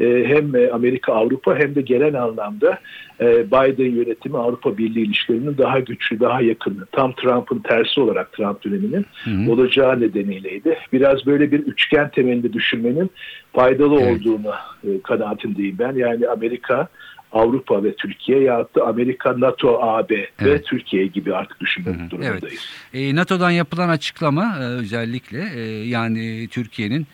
e, 0.00 0.24
hem 0.26 0.52
Amerika 0.72 1.12
Avrupa 1.12 1.58
hem 1.58 1.74
de 1.74 1.80
genel 1.80 2.22
anlamda 2.22 2.78
e, 3.20 3.46
Biden 3.46 3.90
yönetimi 3.90 4.38
Avrupa 4.38 4.78
Birliği 4.78 5.04
ilişkilerinin 5.04 5.58
daha 5.58 5.80
güçlü, 5.80 6.20
daha 6.20 6.40
yakın, 6.40 6.84
tam 6.92 7.12
Trump'ın 7.12 7.58
tersi 7.58 8.00
olarak 8.00 8.32
Trump 8.32 8.64
döneminin 8.64 9.06
Hı 9.24 9.30
hı. 9.30 9.52
olacağı 9.52 10.00
nedeniyleydi. 10.00 10.78
Biraz 10.92 11.26
böyle 11.26 11.52
bir 11.52 11.58
üçgen 11.58 12.10
temelinde 12.10 12.52
düşünmenin 12.52 13.10
faydalı 13.52 14.00
Evet. 14.00 14.20
olduğunu 14.20 14.54
e, 14.84 15.00
kanaatindeyim 15.02 15.76
ben. 15.78 15.92
Yani 15.92 16.28
Amerika, 16.28 16.88
Avrupa 17.34 17.84
ve 17.84 17.94
Türkiye 17.96 18.40
yahut 18.40 18.74
da 18.74 18.86
Amerika, 18.86 19.40
NATO, 19.40 19.78
AB 19.82 20.10
ve 20.16 20.28
Evet. 20.40 20.66
Türkiye 20.66 21.06
gibi 21.06 21.34
artık 21.34 21.60
düşünmek 21.60 22.00
Hı 22.00 22.04
hı, 22.04 22.10
durumundayız. 22.10 22.60
E, 22.94 23.14
NATO'dan 23.14 23.50
yapılan 23.50 23.88
açıklama 23.88 24.56
e, 24.60 24.62
özellikle 24.64 25.50
e, 25.56 25.60
yani 25.88 26.48
Türkiye'nin 26.50 27.06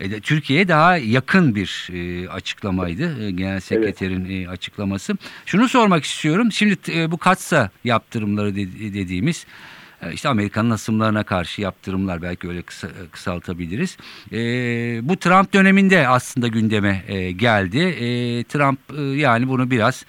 e, 0.00 0.20
Türkiye'ye 0.20 0.68
daha 0.68 0.96
yakın 0.96 1.54
bir 1.54 1.88
e, 1.92 2.28
açıklamaydı 2.28 3.26
e, 3.26 3.30
Genel 3.30 3.60
Sekreterin 3.60 4.42
e, 4.44 4.48
açıklaması. 4.48 5.14
Şunu 5.46 5.68
sormak 5.68 6.04
istiyorum. 6.04 6.52
Şimdi 6.52 6.76
bu 7.10 7.18
katsa 7.18 7.70
yaptırımları 7.84 8.56
de- 8.56 8.94
dediğimiz 8.94 9.46
işte 10.12 10.28
Amerika'nın 10.28 10.70
asımlarına 10.70 11.24
karşı 11.24 11.60
yaptırımlar 11.60 12.22
belki 12.22 12.48
öyle 12.48 12.62
kısa, 12.62 12.86
e, 12.86 13.08
kısaltabiliriz. 13.12 13.96
E, 14.32 14.38
bu 15.08 15.16
Trump 15.16 15.52
döneminde 15.52 16.08
aslında 16.08 16.48
gündeme 16.48 17.04
e, 17.08 17.32
geldi. 17.32 17.78
E, 17.78 18.44
Trump 18.44 18.78
e, 18.98 19.02
yani 19.02 19.48
bunu 19.48 19.70
biraz 19.70 20.04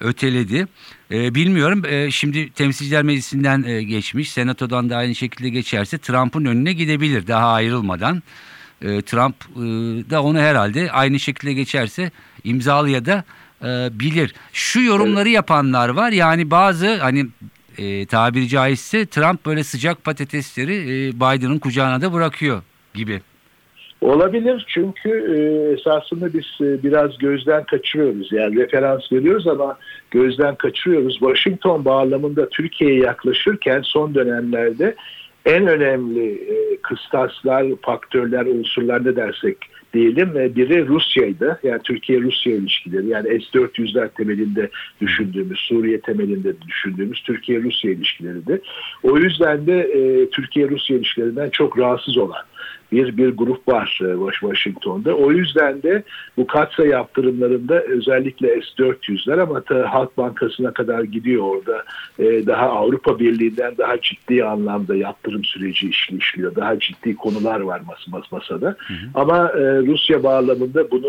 öteledi. 0.00 0.66
E, 1.10 1.34
bilmiyorum 1.34 1.82
e, 1.84 2.10
şimdi 2.10 2.50
temsilciler 2.50 3.02
meclisinden 3.02 3.62
e, 3.62 3.82
geçmiş 3.82 4.32
senatodan 4.32 4.90
da 4.90 4.96
aynı 4.96 5.14
şekilde 5.14 5.48
geçerse 5.48 5.98
Trump'ın 5.98 6.44
önüne 6.44 6.72
gidebilir 6.72 7.26
daha 7.26 7.52
ayrılmadan. 7.52 8.22
E, 8.82 9.02
Trump 9.02 9.34
e, 9.56 9.60
da 10.10 10.22
onu 10.22 10.38
herhalde 10.38 10.92
aynı 10.92 11.20
şekilde 11.20 11.52
geçerse 11.52 12.10
imzalıya 12.44 13.04
da 13.06 13.24
e, 13.62 13.66
bilir. 14.00 14.34
Şu 14.52 14.80
yorumları 14.80 15.28
yapanlar 15.28 15.88
var 15.88 16.12
yani 16.12 16.50
bazı 16.50 17.00
hani 17.00 17.26
e, 17.78 18.06
tabiri 18.06 18.48
caizse 18.48 19.06
Trump 19.06 19.46
böyle 19.46 19.64
sıcak 19.64 20.04
patatesleri 20.04 20.74
e, 20.74 21.12
Biden'ın 21.12 21.58
kucağına 21.58 22.00
da 22.02 22.12
bırakıyor 22.12 22.62
gibi. 22.94 23.20
Olabilir 24.00 24.64
çünkü 24.68 25.10
e, 25.10 25.72
esasında 25.72 26.32
biz 26.32 26.44
e, 26.60 26.82
biraz 26.82 27.18
gözden 27.18 27.64
kaçırıyoruz. 27.64 28.32
Yani 28.32 28.56
referans 28.56 29.12
veriyoruz 29.12 29.46
ama 29.46 29.78
gözden 30.10 30.54
kaçırıyoruz. 30.54 31.18
Washington 31.18 31.84
bağlamında 31.84 32.48
Türkiye'ye 32.48 33.00
yaklaşırken 33.00 33.82
son 33.82 34.14
dönemlerde 34.14 34.94
en 35.44 35.66
önemli 35.66 36.32
e, 36.32 36.76
kıstaslar, 36.82 37.66
faktörler, 37.82 38.46
unsurlar 38.46 39.04
ne 39.04 39.16
dersek 39.16 39.56
diyelim 39.94 40.36
e, 40.36 40.56
biri 40.56 40.86
Rusya'ydı. 40.86 41.60
Yani 41.62 41.80
Türkiye-Rusya 41.84 42.54
ilişkileri 42.54 43.06
yani 43.06 43.28
S-400'ler 43.28 44.08
temelinde 44.16 44.70
düşündüğümüz, 45.00 45.58
Suriye 45.58 46.00
temelinde 46.00 46.60
düşündüğümüz 46.60 47.22
Türkiye-Rusya 47.22 47.90
ilişkileriydi. 47.90 48.60
O 49.02 49.18
yüzden 49.18 49.66
de 49.66 49.80
e, 49.80 50.30
Türkiye-Rusya 50.30 50.96
ilişkilerinden 50.96 51.50
çok 51.50 51.78
rahatsız 51.78 52.18
olan 52.18 52.42
bir 52.92 53.16
bir 53.16 53.28
grup 53.36 53.68
var 53.68 54.00
e, 54.02 54.30
Washington'da. 54.40 55.14
O 55.14 55.32
yüzden 55.32 55.82
de 55.82 56.02
bu 56.36 56.46
katsa 56.46 56.86
yaptırımlarında 56.86 57.80
özellikle 57.82 58.48
S-400'ler 58.48 59.42
ama 59.42 59.60
ta 59.60 59.94
Halk 59.94 60.16
Bankası'na 60.18 60.72
kadar 60.72 61.02
gidiyor 61.02 61.42
orada. 61.42 61.84
E, 62.18 62.46
daha 62.46 62.66
Avrupa 62.66 63.18
Birliği'nden 63.18 63.78
daha 63.78 64.00
ciddi 64.00 64.44
anlamda 64.44 64.96
yaptırım 64.96 65.44
süreci 65.44 65.88
işli- 65.88 66.18
işliyor. 66.18 66.54
Daha 66.56 66.78
ciddi 66.78 67.16
konular 67.16 67.60
var 67.60 67.80
mas 67.86 68.08
mas 68.08 68.32
masada. 68.32 68.76
Ama 69.14 69.48
e, 69.48 69.62
Rusya 69.86 70.22
bağlamında 70.22 70.90
bunu 70.90 71.08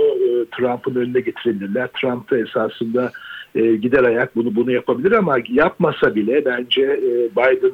Trump'ın 0.58 0.96
önüne 0.96 1.20
getirebilirler. 1.20 1.88
Trump 2.02 2.32
da 2.32 2.38
esasında 2.38 3.12
e, 3.56 3.76
gider 3.76 4.04
ayak 4.04 4.36
bunu 4.36 4.56
bunu 4.56 4.72
yapabilir 4.72 5.12
ama 5.12 5.38
yapmasa 5.50 6.16
bile 6.16 6.46
bence 6.46 6.82
e, 6.82 7.12
Biden 7.36 7.72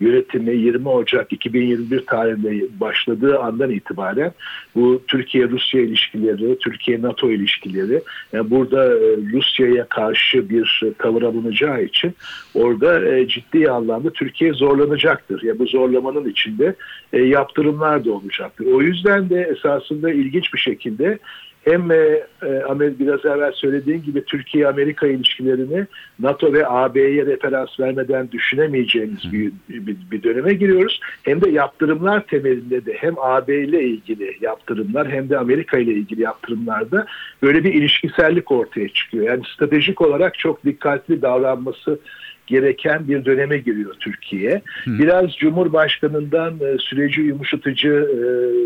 yönetimi 0.00 0.56
20 0.56 0.88
Ocak 0.88 1.32
2021 1.32 2.06
tarihinde 2.06 2.80
başladığı 2.80 3.38
andan 3.38 3.70
itibaren 3.70 4.32
bu 4.74 5.02
Türkiye-Rusya 5.08 5.80
ilişkileri, 5.80 6.58
Türkiye-NATO 6.58 7.30
ilişkileri 7.30 8.02
yani 8.32 8.50
burada 8.50 8.84
e, 8.84 9.16
Rusya'ya 9.32 9.84
karşı 9.88 10.50
bir 10.50 10.82
tavır 10.98 11.22
alınacağı 11.22 11.82
için 11.82 12.14
orada 12.54 13.08
e, 13.08 13.28
ciddi 13.28 13.70
anlamda 13.70 14.10
Türkiye 14.10 14.52
zorlanacaktır. 14.52 15.42
Ya 15.42 15.58
bu 15.58 15.66
zorlamanın 15.66 16.28
içinde 16.28 16.74
e, 17.12 17.22
yaptırımlar 17.22 18.04
da 18.04 18.12
olacaktır. 18.12 18.66
O 18.66 18.82
yüzden 18.82 19.30
de 19.30 19.42
esasında 19.56 20.10
ilginç 20.12 20.54
bir 20.54 20.58
şekilde 20.58 21.18
hem 21.70 21.90
e, 21.90 21.94
e, 22.42 22.98
biraz 22.98 23.24
evvel 23.24 23.52
söylediğim 23.52 24.02
gibi 24.02 24.24
Türkiye-Amerika 24.24 25.06
ilişkilerini 25.06 25.86
NATO 26.20 26.52
ve 26.52 26.68
AB'ye 26.68 27.26
referans 27.26 27.80
vermeden 27.80 28.30
düşünemeyeceğimiz 28.30 29.32
bir, 29.32 29.52
bir, 29.68 29.96
bir 30.10 30.22
döneme 30.22 30.54
giriyoruz. 30.54 31.00
Hem 31.22 31.40
de 31.40 31.50
yaptırımlar 31.50 32.26
temelinde 32.26 32.86
de 32.86 32.94
hem 32.94 33.14
AB 33.18 33.56
ile 33.56 33.82
ilgili 33.82 34.36
yaptırımlar 34.40 35.10
hem 35.10 35.28
de 35.28 35.38
Amerika 35.38 35.78
ile 35.78 35.92
ilgili 35.92 36.22
yaptırımlarda 36.22 37.06
böyle 37.42 37.64
bir 37.64 37.74
ilişkisellik 37.74 38.50
ortaya 38.50 38.88
çıkıyor. 38.88 39.26
Yani 39.26 39.42
stratejik 39.54 40.00
olarak 40.00 40.38
çok 40.38 40.64
dikkatli 40.64 41.22
davranması 41.22 41.98
gereken 42.48 43.08
bir 43.08 43.24
döneme 43.24 43.58
giriyor 43.58 43.94
Türkiye. 44.00 44.62
Biraz 44.86 45.32
Cumhurbaşkanı'ndan 45.36 46.54
e, 46.60 46.78
süreci 46.78 47.20
yumuşatıcı 47.20 47.88
e, 47.88 48.20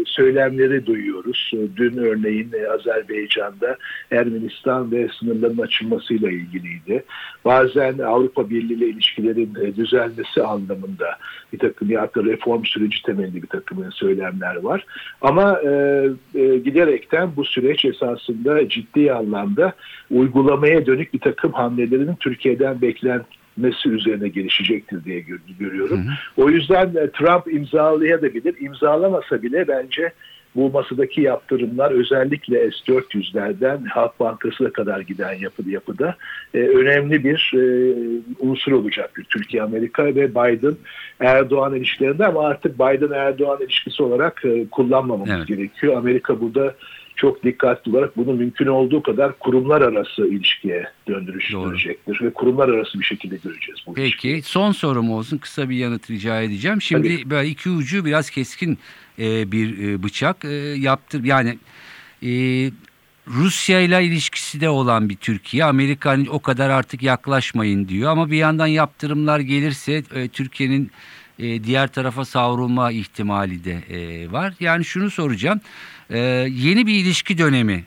söylemleri 0.07 0.87
duyuyoruz. 0.87 1.51
E, 1.55 1.77
Dün 1.77 1.97
örneğin 1.97 2.53
Azerbaycan'da 2.75 3.77
Ermenistan 4.11 4.92
ve 4.92 5.09
sınırların 5.21 5.59
açılmasıyla 5.59 6.31
ilgiliydi. 6.31 7.05
Bazen 7.45 7.99
Avrupa 7.99 8.51
Birliği 8.51 8.75
ile 8.75 8.87
ilişkilerin 8.87 9.75
düzelmesi 9.77 10.42
anlamında 10.42 11.18
bir 11.53 11.59
takım 11.59 11.90
ya 11.90 12.11
da 12.16 12.25
reform 12.25 12.64
süreci 12.64 13.03
temelli 13.03 13.42
bir 13.42 13.49
takım 13.49 13.92
söylemler 13.92 14.57
var. 14.57 14.87
Ama 15.21 15.61
giderekten 16.35 17.31
bu 17.37 17.45
süreç 17.45 17.85
esasında 17.85 18.68
ciddi 18.68 19.12
anlamda 19.12 19.73
uygulamaya 20.11 20.87
dönük 20.87 21.14
bir 21.14 21.18
takım 21.18 21.53
hamlelerin 21.53 22.14
Türkiye'den 22.21 22.83
beklen, 22.83 23.23
çözülmesi 23.56 23.88
üzerine 23.88 24.28
gelişecektir 24.28 25.04
diye 25.04 25.20
gör- 25.20 25.40
görüyorum. 25.58 26.04
O 26.36 26.50
yüzden 26.50 26.86
e, 26.86 27.10
Trump 27.10 27.52
imzalayabilir. 27.52 28.54
İmzalamasa 28.60 29.42
bile 29.42 29.68
bence 29.68 30.12
bu 30.54 30.70
masadaki 30.70 31.20
yaptırımlar 31.20 31.90
özellikle 31.90 32.70
S-400'lerden 32.70 33.84
Halk 33.84 34.20
Bankası'na 34.20 34.70
kadar 34.70 35.00
giden 35.00 35.32
yapı, 35.34 35.70
yapıda 35.70 36.16
e, 36.54 36.58
önemli 36.58 37.24
bir 37.24 37.52
e, 37.54 37.62
unsur 38.38 38.72
olacaktır. 38.72 39.24
Türkiye-Amerika 39.30 40.04
ve 40.04 40.30
Biden-Erdoğan 40.34 41.74
ilişkilerinde 41.74 42.26
ama 42.26 42.46
artık 42.46 42.74
Biden-Erdoğan 42.78 43.62
ilişkisi 43.62 44.02
olarak 44.02 44.44
e, 44.44 44.66
kullanmamamız 44.70 45.30
Evet. 45.36 45.46
gerekiyor. 45.48 45.96
Amerika 45.96 46.40
burada 46.40 46.74
çok 47.16 47.44
dikkatli 47.44 47.90
olarak 47.90 48.16
bunu 48.16 48.33
mümkün 48.33 48.66
olduğu 48.66 49.03
kadar 49.03 49.38
kurumlar 49.38 49.81
arası 49.81 50.27
ilişkiye 50.27 50.87
döndürüş 51.09 51.53
Doğru. 51.53 51.70
dönecektir 51.70 52.20
ve 52.22 52.33
kurumlar 52.33 52.68
arası 52.68 53.01
bir 53.01 53.05
şekilde 53.05 53.37
göreceğiz 53.37 53.81
bu 53.87 53.98
ilişkiyi. 53.98 54.35
Peki 54.35 54.48
son 54.48 54.72
sorum 54.72 55.11
olsun 55.11 55.38
kısa 55.38 55.70
bir 55.70 55.77
yanıt 55.77 56.11
rica 56.11 56.40
edeceğim. 56.40 56.83
Şimdi 56.83 57.16
Tabii. 57.16 57.31
böyle 57.31 57.48
iki 57.48 57.70
ucu 57.70 58.05
biraz 58.05 58.31
keskin 58.31 58.79
e, 59.18 59.53
bir 59.53 59.88
e, 59.88 60.03
bıçak 60.03 60.44
e, 60.44 60.55
yaptır 60.79 61.25
yani 61.25 61.59
e, 62.22 62.31
Rusya 63.29 63.81
ile 63.81 64.05
ilişkisi 64.05 64.61
de 64.61 64.68
olan 64.68 65.09
bir 65.09 65.16
Türkiye. 65.16 65.64
Amerika 65.64 66.16
o 66.31 66.38
kadar 66.38 66.70
artık 66.70 67.03
yaklaşmayın 67.03 67.88
diyor 67.88 68.11
ama 68.11 68.31
bir 68.31 68.37
yandan 68.37 68.66
yaptırımlar 68.66 69.40
gelirse 69.40 70.03
e, 70.14 70.29
Türkiye'nin 70.29 70.90
e, 71.38 71.64
diğer 71.64 71.88
tarafa 71.88 72.25
savrulma 72.25 72.92
ihtimali 72.92 73.64
de 73.64 73.72
e, 73.72 74.33
var. 74.33 74.55
Yani 74.61 74.85
şunu 74.85 75.11
soracağım. 75.11 75.61
E, 76.12 76.18
yeni 76.51 76.87
bir 76.87 76.94
ilişki 76.94 77.38
dönemi 77.38 77.85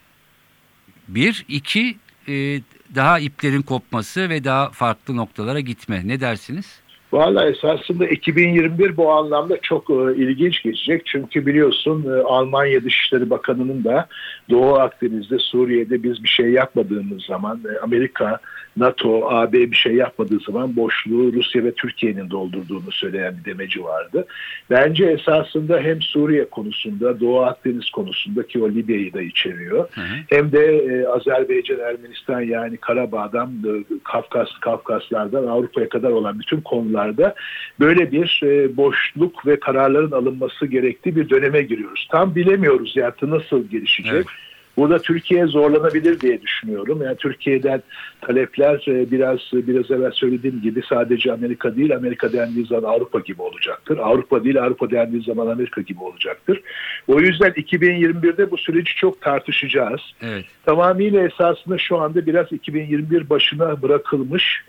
bir, 1.08 1.46
iki 1.48 1.98
e, 2.28 2.62
daha 2.96 3.20
iplerin 3.20 3.62
kopması 3.62 4.30
ve 4.30 4.44
daha 4.44 4.70
farklı 4.70 5.16
noktalara 5.16 5.60
gitme. 5.60 6.02
Ne 6.06 6.20
dersiniz? 6.20 6.66
Valla 7.16 7.50
esasında 7.50 8.08
2021 8.08 8.98
bu 8.98 9.12
anlamda 9.12 9.58
çok 9.62 9.90
e, 9.90 9.94
ilginç 10.16 10.64
geçecek. 10.64 11.06
Çünkü 11.06 11.46
biliyorsun 11.46 12.06
e, 12.10 12.22
Almanya 12.24 12.84
Dışişleri 12.84 13.30
Bakanı'nın 13.30 13.84
da 13.84 14.08
Doğu 14.50 14.74
Akdeniz'de, 14.74 15.40
Suriye'de 15.40 16.04
biz 16.04 16.24
bir 16.24 16.30
şey 16.30 16.50
yapmadığımız 16.50 17.24
zaman 17.24 17.62
e, 17.74 17.80
Amerika, 17.80 18.40
NATO, 18.78 19.30
AB 19.30 19.72
bir 19.72 19.76
şey 19.76 19.96
yapmadığı 19.96 20.40
zaman 20.40 20.76
boşluğu 20.76 21.34
Rusya 21.34 21.64
ve 21.64 21.72
Türkiye'nin 21.72 22.30
doldurduğunu 22.30 22.92
söyleyen 22.92 23.36
bir 23.40 23.52
demeci 23.52 23.84
vardı. 23.84 24.26
Bence 24.70 25.06
esasında 25.06 25.80
hem 25.80 26.02
Suriye 26.02 26.50
konusunda, 26.50 27.20
Doğu 27.20 27.42
Akdeniz 27.42 27.90
konusunda 27.90 28.48
ki 28.48 28.64
o 28.64 28.70
Libya'yı 28.70 29.14
da 29.14 29.22
içeriyor. 29.22 29.88
Hı 29.92 30.02
hı. 30.02 30.16
Hem 30.30 30.52
de 30.52 31.06
Azerbaycan, 31.10 31.80
Ermenistan 31.80 32.42
yani 32.42 32.78
Karabağ'dan, 32.78 33.52
Kafkas, 34.04 34.50
Kafkaslardan 34.62 35.48
Avrupa'ya 35.48 35.90
kadar 35.90 36.12
olan 36.12 36.40
bütün 36.40 36.62
konularda 37.06 37.36
böyle 37.80 38.12
bir 38.12 38.42
e, 38.44 38.78
boşluk 38.78 39.48
ve 39.48 39.60
kararların 39.60 40.12
alınması 40.12 40.66
gerektiği 40.66 41.16
bir 41.16 41.30
döneme 41.30 41.62
giriyoruz. 41.62 42.08
Tam 42.12 42.36
bilemiyoruz 42.36 42.94
yani 42.96 43.14
nasıl 43.22 43.68
gelişecek. 43.68 44.14
Evet. 44.14 44.26
Burada 44.78 45.00
Türkiye 45.00 45.46
zorlanabilir 45.46 46.20
diye 46.20 46.42
düşünüyorum. 46.42 47.02
Yani 47.04 47.18
Türkiye'den 47.18 47.84
talepler 48.22 48.86
e, 48.88 49.12
biraz 49.12 49.40
biraz 49.54 49.92
evvel 49.92 50.12
söylediğim 50.12 50.62
gibi 50.62 50.82
sadece 50.90 51.34
Amerika 51.34 51.76
değil, 51.76 51.96
Amerika 51.96 52.34
dendiği 52.34 52.66
zaman 52.66 52.90
Avrupa 52.90 53.20
gibi 53.20 53.42
olacaktır. 53.42 53.98
Avrupa 53.98 54.44
değil, 54.44 54.64
Avrupa 54.64 54.92
dendiği 54.92 55.24
zaman 55.24 55.48
Amerika 55.48 55.82
gibi 55.82 56.04
olacaktır. 56.04 56.62
O 57.08 57.20
yüzden 57.20 57.52
2021'de 57.52 58.52
bu 58.52 58.58
süreci 58.58 58.96
çok 58.96 59.22
tartışacağız 59.22 60.02
Evet. 60.22 60.46
tamamıyla 60.66 61.26
esasında 61.26 61.78
şu 61.78 61.98
anda 61.98 62.26
biraz 62.26 62.52
2021 62.52 63.30
başına 63.30 63.82
bırakılmış 63.82 64.64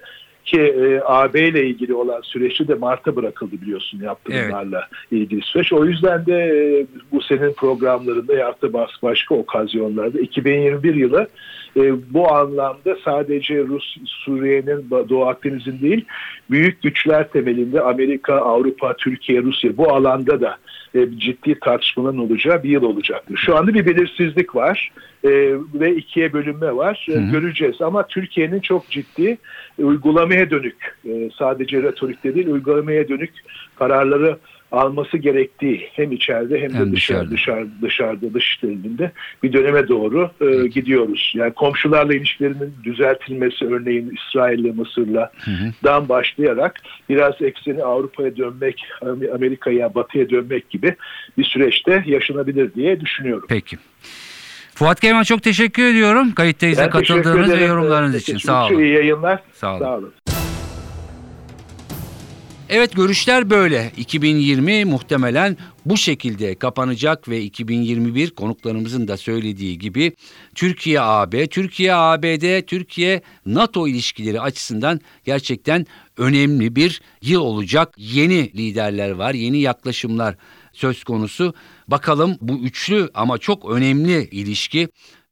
ki 0.46 0.60
e, 0.60 1.00
AB 1.04 1.48
ile 1.48 1.66
ilgili 1.66 1.94
olan 1.94 2.20
süreçte 2.20 2.68
de 2.68 2.74
Mart'a 2.74 3.16
bırakıldı 3.16 3.52
biliyorsun 3.62 4.00
yaptırımlarla 4.02 4.88
ilgili 5.10 5.42
süreç. 5.42 5.72
O 5.72 5.84
yüzden 5.84 6.26
de 6.26 6.34
e, 6.34 6.86
bu 7.12 7.22
senin 7.22 7.52
programlarında 7.52 8.34
ya 8.34 8.54
da 8.62 8.72
başka 9.02 9.34
okazyonlarda 9.34 10.20
2021 10.20 10.94
yılı 10.94 11.28
e, 11.76 12.12
bu 12.14 12.32
anlamda 12.32 12.96
sadece 13.04 13.58
Rus, 13.58 13.96
Suriye'nin 14.04 14.90
Doğu 15.08 15.26
Akdeniz'in 15.26 15.80
değil 15.80 16.04
büyük 16.50 16.82
güçler 16.82 17.28
temelinde 17.28 17.80
Amerika, 17.80 18.34
Avrupa, 18.34 18.96
Türkiye, 18.96 19.42
Rusya 19.42 19.76
bu 19.76 19.92
alanda 19.92 20.40
da 20.40 20.56
e, 20.94 21.18
ciddi 21.18 21.60
tartışmaların 21.60 22.18
olacağı 22.18 22.62
bir 22.62 22.70
yıl 22.70 22.82
olacaktır. 22.82 23.36
Şu 23.36 23.56
anda 23.56 23.74
bir 23.74 23.86
belirsizlik 23.86 24.56
var 24.56 24.92
e, 25.24 25.30
ve 25.74 25.94
ikiye 25.96 26.32
bölünme 26.32 26.76
var. 26.76 27.06
E, 27.10 27.12
Hı 27.12 27.18
hı. 27.18 27.30
Göreceğiz 27.30 27.80
ama 27.80 28.06
Türkiye'nin 28.06 28.60
çok 28.60 28.90
ciddi 28.90 29.38
e, 29.78 29.82
uygulamaya 30.36 30.50
dönük 30.50 30.76
e, 31.08 31.30
sadece 31.38 31.82
retorikte 31.82 32.34
değil 32.34 32.46
uygulamaya 32.46 33.08
dönük 33.08 33.30
kararları 33.78 34.38
alması 34.72 35.18
gerektiği 35.18 35.88
hem 35.92 36.12
içeride 36.12 36.60
hem 36.60 36.70
de 36.72 36.74
Hem 36.74 36.92
dışarı, 36.92 37.30
dışarıda. 37.30 37.30
dışarı, 37.30 37.68
dışarıda 37.82 38.34
dış 38.34 38.44
işlerinde 38.54 39.12
bir 39.42 39.52
döneme 39.52 39.88
doğru 39.88 40.30
e, 40.40 40.66
gidiyoruz. 40.68 41.32
Yani 41.36 41.52
komşularla 41.52 42.14
ilişkilerinin 42.14 42.74
düzeltilmesi 42.84 43.64
örneğin 43.66 44.10
İsrail'le 44.16 44.74
Mısır'la 44.76 45.32
dan 45.84 46.08
başlayarak 46.08 46.82
biraz 47.08 47.42
ekseni 47.42 47.82
Avrupa'ya 47.84 48.36
dönmek, 48.36 48.84
Amerika'ya, 49.34 49.94
Batı'ya 49.94 50.30
dönmek 50.30 50.70
gibi 50.70 50.94
bir 51.38 51.44
süreçte 51.44 52.02
yaşanabilir 52.06 52.74
diye 52.74 53.00
düşünüyorum. 53.00 53.46
Peki. 53.48 53.76
Fuat 54.74 55.00
Keyman 55.00 55.22
çok 55.22 55.42
teşekkür 55.42 55.82
ediyorum. 55.84 56.32
Kayıttayız'a 56.34 56.90
katıldığınız 56.90 57.52
ve 57.52 57.64
yorumlarınız 57.64 58.14
Ee, 58.14 58.18
için. 58.18 58.38
Sağ 58.38 58.66
olun. 58.66 58.80
İyi 58.80 58.92
yayınlar. 58.94 59.40
Sağ 59.52 59.70
olun. 59.76 59.84
Sağ 59.84 59.96
olun. 59.96 60.12
Evet 62.68 62.96
görüşler 62.96 63.50
böyle. 63.50 63.92
2020 63.96 64.84
muhtemelen 64.84 65.56
bu 65.84 65.96
şekilde 65.96 66.54
kapanacak 66.54 67.28
ve 67.28 67.42
2021 67.42 68.30
konuklarımızın 68.30 69.08
da 69.08 69.16
söylediği 69.16 69.78
gibi 69.78 70.12
Türkiye 70.54 71.00
AB, 71.00 71.46
Türkiye 71.46 71.94
ABD, 71.94 72.62
Türkiye 72.66 73.22
NATO 73.46 73.88
ilişkileri 73.88 74.40
açısından 74.40 75.00
gerçekten 75.24 75.86
önemli 76.16 76.76
bir 76.76 77.00
yıl 77.22 77.40
olacak. 77.40 77.94
Yeni 77.96 78.52
liderler 78.52 79.10
var, 79.10 79.34
yeni 79.34 79.58
yaklaşımlar 79.58 80.36
söz 80.72 81.04
konusu. 81.04 81.54
Bakalım 81.88 82.36
bu 82.40 82.58
üçlü 82.58 83.10
ama 83.14 83.38
çok 83.38 83.70
önemli 83.70 84.28
ilişki 84.30 84.88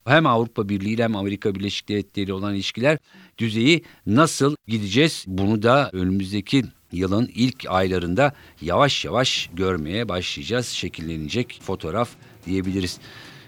hem 0.06 0.26
Avrupa 0.26 0.68
Birliği 0.68 0.98
hem 0.98 1.16
Amerika 1.16 1.54
Birleşik 1.54 1.88
Devletleri 1.88 2.32
olan 2.32 2.54
ilişkiler 2.54 2.98
düzeyi 3.38 3.82
nasıl 4.06 4.56
gideceğiz? 4.68 5.24
Bunu 5.26 5.62
da 5.62 5.90
önümüzdeki 5.92 6.64
yılın 6.94 7.30
ilk 7.34 7.64
aylarında 7.68 8.32
yavaş 8.62 9.04
yavaş 9.04 9.50
görmeye 9.54 10.08
başlayacağız. 10.08 10.66
Şekillenecek 10.68 11.60
fotoğraf 11.62 12.08
diyebiliriz. 12.46 12.98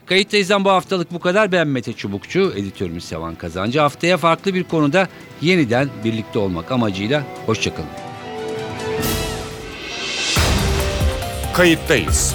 Kayıttayız'dan 0.06 0.64
bu 0.64 0.70
haftalık 0.70 1.12
bu 1.12 1.20
kadar. 1.20 1.52
Ben 1.52 1.68
Mete 1.68 1.92
Çubukçu, 1.92 2.52
editörümüz 2.56 3.04
Sevan 3.04 3.34
Kazancı. 3.34 3.80
Haftaya 3.80 4.16
farklı 4.16 4.54
bir 4.54 4.64
konuda 4.64 5.08
yeniden 5.42 5.88
birlikte 6.04 6.38
olmak 6.38 6.72
amacıyla 6.72 7.22
hoşçakalın. 7.46 7.88
Kayıttayız. 11.54 12.34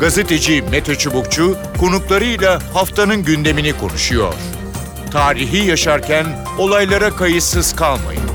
Gazeteci 0.00 0.62
Mete 0.70 0.94
Çubukçu 0.94 1.56
konuklarıyla 1.78 2.74
haftanın 2.74 3.24
gündemini 3.24 3.72
konuşuyor. 3.72 4.34
Tarihi 5.12 5.66
yaşarken 5.66 6.26
olaylara 6.58 7.10
kayıtsız 7.10 7.76
kalmayın. 7.76 8.29